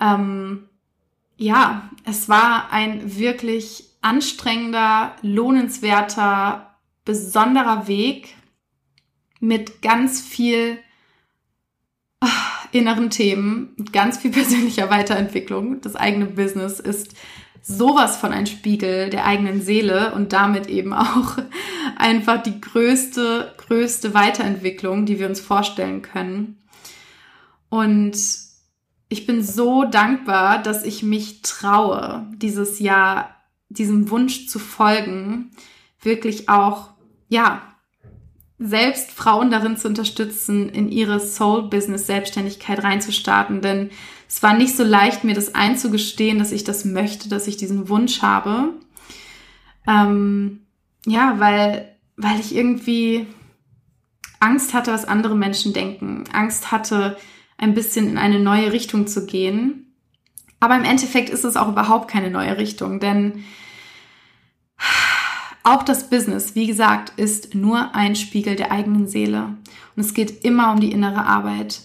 [0.00, 0.68] Ähm,
[1.36, 8.34] ja, es war ein wirklich anstrengender, lohnenswerter, besonderer Weg
[9.40, 10.78] mit ganz viel
[12.20, 15.80] ach, inneren Themen, ganz viel persönlicher Weiterentwicklung.
[15.80, 17.14] Das eigene Business ist
[17.62, 21.38] sowas von ein Spiegel der eigenen Seele und damit eben auch
[21.96, 26.58] einfach die größte, größte Weiterentwicklung, die wir uns vorstellen können.
[27.70, 28.16] Und
[29.08, 33.34] ich bin so dankbar, dass ich mich traue, dieses Jahr
[33.68, 35.50] diesem Wunsch zu folgen,
[36.00, 36.90] wirklich auch,
[37.28, 37.73] ja,
[38.64, 43.60] selbst Frauen darin zu unterstützen, in ihre Soul-Business-Selbstständigkeit reinzustarten.
[43.60, 43.90] Denn
[44.28, 47.88] es war nicht so leicht, mir das einzugestehen, dass ich das möchte, dass ich diesen
[47.88, 48.70] Wunsch habe.
[49.86, 50.60] Ähm,
[51.06, 53.26] ja, weil, weil ich irgendwie
[54.40, 56.24] Angst hatte, was andere Menschen denken.
[56.32, 57.16] Angst hatte,
[57.58, 59.94] ein bisschen in eine neue Richtung zu gehen.
[60.58, 63.44] Aber im Endeffekt ist es auch überhaupt keine neue Richtung, denn
[65.64, 69.56] auch das Business, wie gesagt, ist nur ein Spiegel der eigenen Seele.
[69.96, 71.80] Und es geht immer um die innere Arbeit.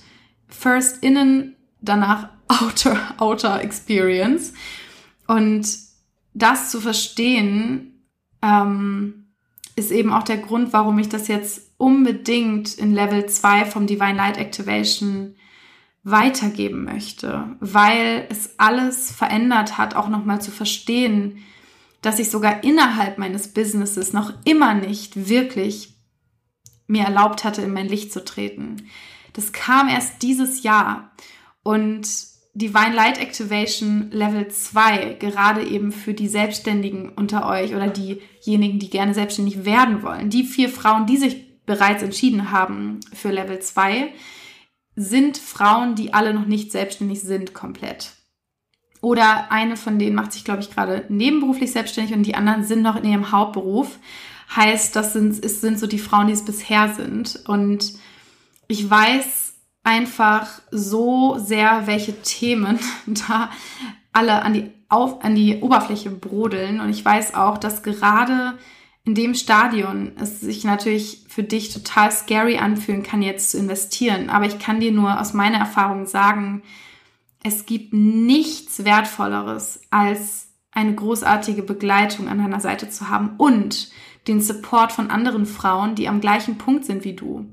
[0.49, 4.53] First innen, danach outer, outer experience.
[5.27, 5.65] Und
[6.33, 8.03] das zu verstehen,
[8.41, 9.27] ähm,
[9.75, 14.15] ist eben auch der Grund, warum ich das jetzt unbedingt in Level 2 vom Divine
[14.15, 15.35] Light Activation
[16.03, 21.43] weitergeben möchte, weil es alles verändert hat, auch nochmal zu verstehen,
[22.01, 25.95] dass ich sogar innerhalb meines Businesses noch immer nicht wirklich
[26.87, 28.89] mir erlaubt hatte, in mein Licht zu treten.
[29.33, 31.11] Das kam erst dieses Jahr
[31.63, 32.07] und
[32.55, 38.89] Divine Light Activation Level 2, gerade eben für die Selbstständigen unter euch oder diejenigen, die
[38.89, 44.11] gerne selbstständig werden wollen, die vier Frauen, die sich bereits entschieden haben für Level 2,
[44.95, 48.13] sind Frauen, die alle noch nicht selbstständig sind, komplett.
[49.01, 52.81] Oder eine von denen macht sich, glaube ich, gerade nebenberuflich selbstständig und die anderen sind
[52.81, 53.97] noch in ihrem Hauptberuf.
[54.55, 57.41] Heißt, das sind, es sind so die Frauen, die es bisher sind.
[57.47, 57.93] Und
[58.67, 63.49] ich weiß einfach so sehr, welche Themen da
[64.11, 66.81] alle an die, auf, an die Oberfläche brodeln.
[66.81, 68.57] Und ich weiß auch, dass gerade
[69.05, 74.29] in dem Stadion es sich natürlich für dich total scary anfühlen kann, jetzt zu investieren.
[74.29, 76.63] Aber ich kann dir nur aus meiner Erfahrung sagen,
[77.43, 83.89] es gibt nichts Wertvolleres, als eine großartige Begleitung an deiner Seite zu haben und
[84.27, 87.51] den Support von anderen Frauen, die am gleichen Punkt sind wie du.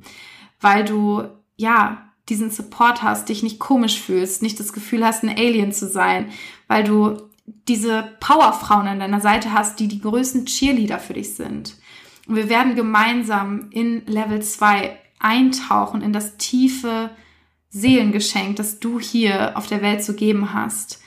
[0.61, 1.25] Weil du,
[1.57, 5.89] ja, diesen Support hast, dich nicht komisch fühlst, nicht das Gefühl hast, ein Alien zu
[5.89, 6.31] sein,
[6.67, 7.17] weil du
[7.69, 11.77] diese Powerfrauen an deiner Seite hast, die die größten Cheerleader für dich sind.
[12.27, 17.11] Und wir werden gemeinsam in Level 2 eintauchen in das tiefe
[17.81, 21.03] Seelengeschenk, das du hier auf der Welt zu geben hast.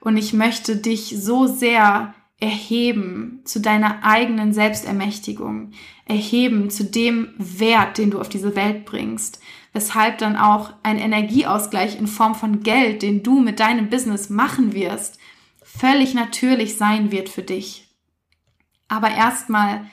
[0.00, 5.72] Und ich möchte dich so sehr erheben zu deiner eigenen Selbstermächtigung,
[6.06, 9.40] erheben zu dem Wert, den du auf diese Welt bringst,
[9.72, 14.72] weshalb dann auch ein Energieausgleich in Form von Geld, den du mit deinem Business machen
[14.72, 15.18] wirst,
[15.62, 17.88] völlig natürlich sein wird für dich.
[18.88, 19.86] Aber erstmal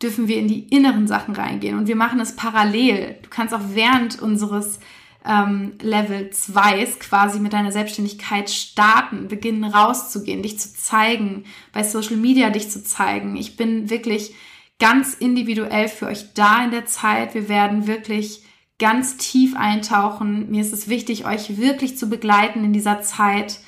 [0.00, 3.18] dürfen wir in die inneren Sachen reingehen und wir machen es parallel.
[3.22, 4.78] Du kannst auch während unseres
[5.24, 12.16] ähm, Level 2 quasi mit deiner Selbstständigkeit starten, beginnen rauszugehen, dich zu zeigen, bei Social
[12.16, 13.36] Media dich zu zeigen.
[13.36, 14.34] Ich bin wirklich
[14.78, 17.34] ganz individuell für euch da in der Zeit.
[17.34, 18.42] Wir werden wirklich
[18.78, 20.50] ganz tief eintauchen.
[20.50, 23.60] Mir ist es wichtig, euch wirklich zu begleiten in dieser Zeit.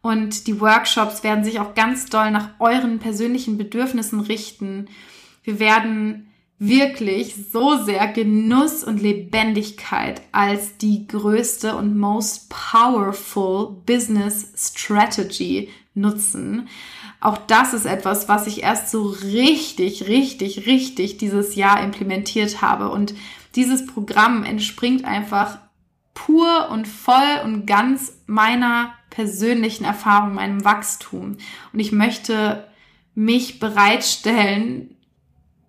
[0.00, 4.88] Und die Workshops werden sich auch ganz doll nach euren persönlichen Bedürfnissen richten.
[5.44, 6.30] Wir werden
[6.68, 16.68] wirklich so sehr Genuss und Lebendigkeit als die größte und most powerful Business Strategy nutzen.
[17.20, 22.90] Auch das ist etwas, was ich erst so richtig, richtig, richtig dieses Jahr implementiert habe.
[22.90, 23.14] Und
[23.54, 25.58] dieses Programm entspringt einfach
[26.12, 31.36] pur und voll und ganz meiner persönlichen Erfahrung, meinem Wachstum.
[31.72, 32.68] Und ich möchte
[33.14, 34.96] mich bereitstellen,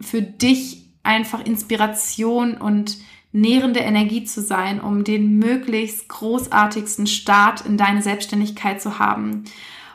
[0.01, 2.97] für dich einfach Inspiration und
[3.31, 9.43] nährende Energie zu sein, um den möglichst großartigsten Start in deine Selbstständigkeit zu haben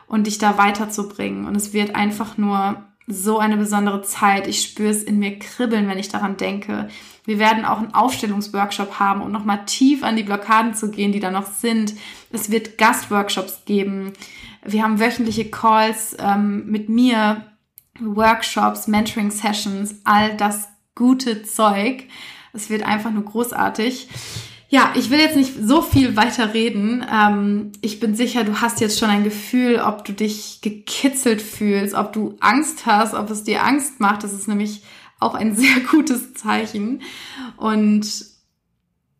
[0.06, 1.46] und dich da weiterzubringen.
[1.46, 4.46] Und es wird einfach nur so eine besondere Zeit.
[4.46, 6.88] Ich spüre es in mir kribbeln, wenn ich daran denke.
[7.24, 11.20] Wir werden auch einen Aufstellungsworkshop haben, um nochmal tief an die Blockaden zu gehen, die
[11.20, 11.94] da noch sind.
[12.30, 14.12] Es wird Gastworkshops geben.
[14.64, 17.46] Wir haben wöchentliche Calls ähm, mit mir,
[17.98, 20.68] Workshops, Mentoring-Sessions, all das
[21.00, 22.04] gute Zeug.
[22.52, 24.06] Es wird einfach nur großartig.
[24.68, 27.04] Ja, ich will jetzt nicht so viel weiter reden.
[27.10, 31.94] Ähm, ich bin sicher, du hast jetzt schon ein Gefühl, ob du dich gekitzelt fühlst,
[31.94, 34.22] ob du Angst hast, ob es dir Angst macht.
[34.22, 34.82] Das ist nämlich
[35.18, 37.00] auch ein sehr gutes Zeichen.
[37.56, 38.06] Und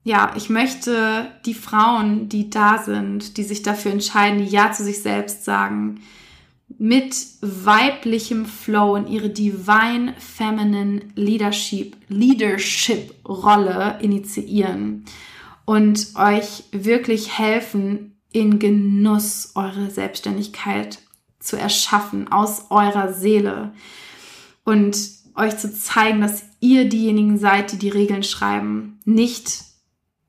[0.05, 4.85] ja, ich möchte die Frauen, die da sind, die sich dafür entscheiden, die Ja zu
[4.85, 6.03] sich selbst sagen,
[6.79, 15.05] mit weiblichem Flow in ihre Divine Feminine Leadership, Leadership Rolle initiieren
[15.65, 20.99] und euch wirklich helfen, in Genuss eure Selbstständigkeit
[21.41, 23.73] zu erschaffen aus eurer Seele
[24.65, 24.97] und
[25.35, 29.65] euch zu zeigen, dass ihr diejenigen seid, die die Regeln schreiben, nicht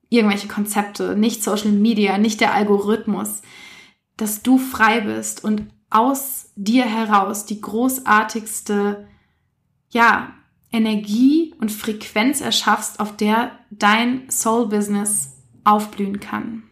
[0.10, 3.42] irgendwelche Konzepte, nicht Social Media, nicht der Algorithmus,
[4.18, 9.08] dass du frei bist und aus dir heraus die großartigste,
[9.92, 10.34] ja,
[10.72, 15.34] Energie und Frequenz erschaffst, auf der dein Soul-Business
[15.64, 16.64] aufblühen kann.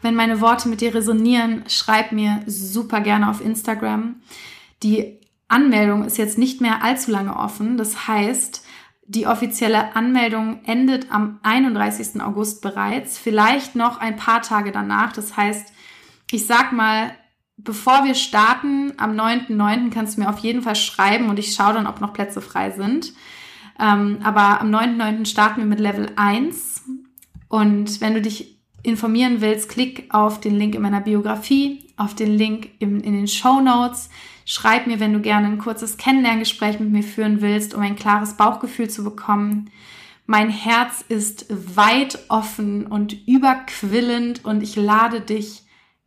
[0.00, 4.16] Wenn meine Worte mit dir resonieren, schreib mir super gerne auf Instagram.
[4.82, 7.76] Die Anmeldung ist jetzt nicht mehr allzu lange offen.
[7.76, 8.64] Das heißt,
[9.06, 12.22] die offizielle Anmeldung endet am 31.
[12.22, 15.12] August bereits, vielleicht noch ein paar Tage danach.
[15.12, 15.73] Das heißt,
[16.34, 17.12] ich sag mal,
[17.56, 19.90] bevor wir starten, am 9.9.
[19.90, 22.70] kannst du mir auf jeden Fall schreiben und ich schaue dann, ob noch Plätze frei
[22.70, 23.12] sind.
[23.78, 25.26] Ähm, aber am 9.9.
[25.26, 26.82] starten wir mit Level 1.
[27.48, 32.36] Und wenn du dich informieren willst, klick auf den Link in meiner Biografie, auf den
[32.36, 34.10] Link in, in den Show Notes.
[34.44, 38.36] Schreib mir, wenn du gerne ein kurzes Kennenlerngespräch mit mir führen willst, um ein klares
[38.36, 39.70] Bauchgefühl zu bekommen.
[40.26, 45.63] Mein Herz ist weit offen und überquillend und ich lade dich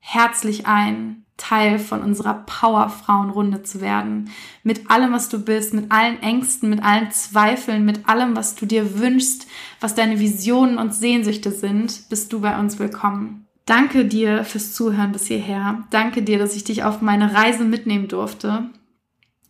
[0.07, 4.31] herzlich ein, Teil von unserer Powerfrauenrunde zu werden.
[4.63, 8.65] Mit allem, was du bist, mit allen Ängsten, mit allen Zweifeln, mit allem, was du
[8.65, 9.47] dir wünschst,
[9.79, 13.45] was deine Visionen und Sehnsüchte sind, bist du bei uns willkommen.
[13.65, 15.83] Danke dir fürs Zuhören bis hierher.
[15.91, 18.69] Danke dir, dass ich dich auf meine Reise mitnehmen durfte.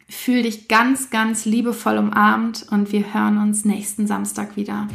[0.10, 4.88] Fühl dich ganz, ganz liebevoll umarmt und wir hören uns nächsten Samstag wieder.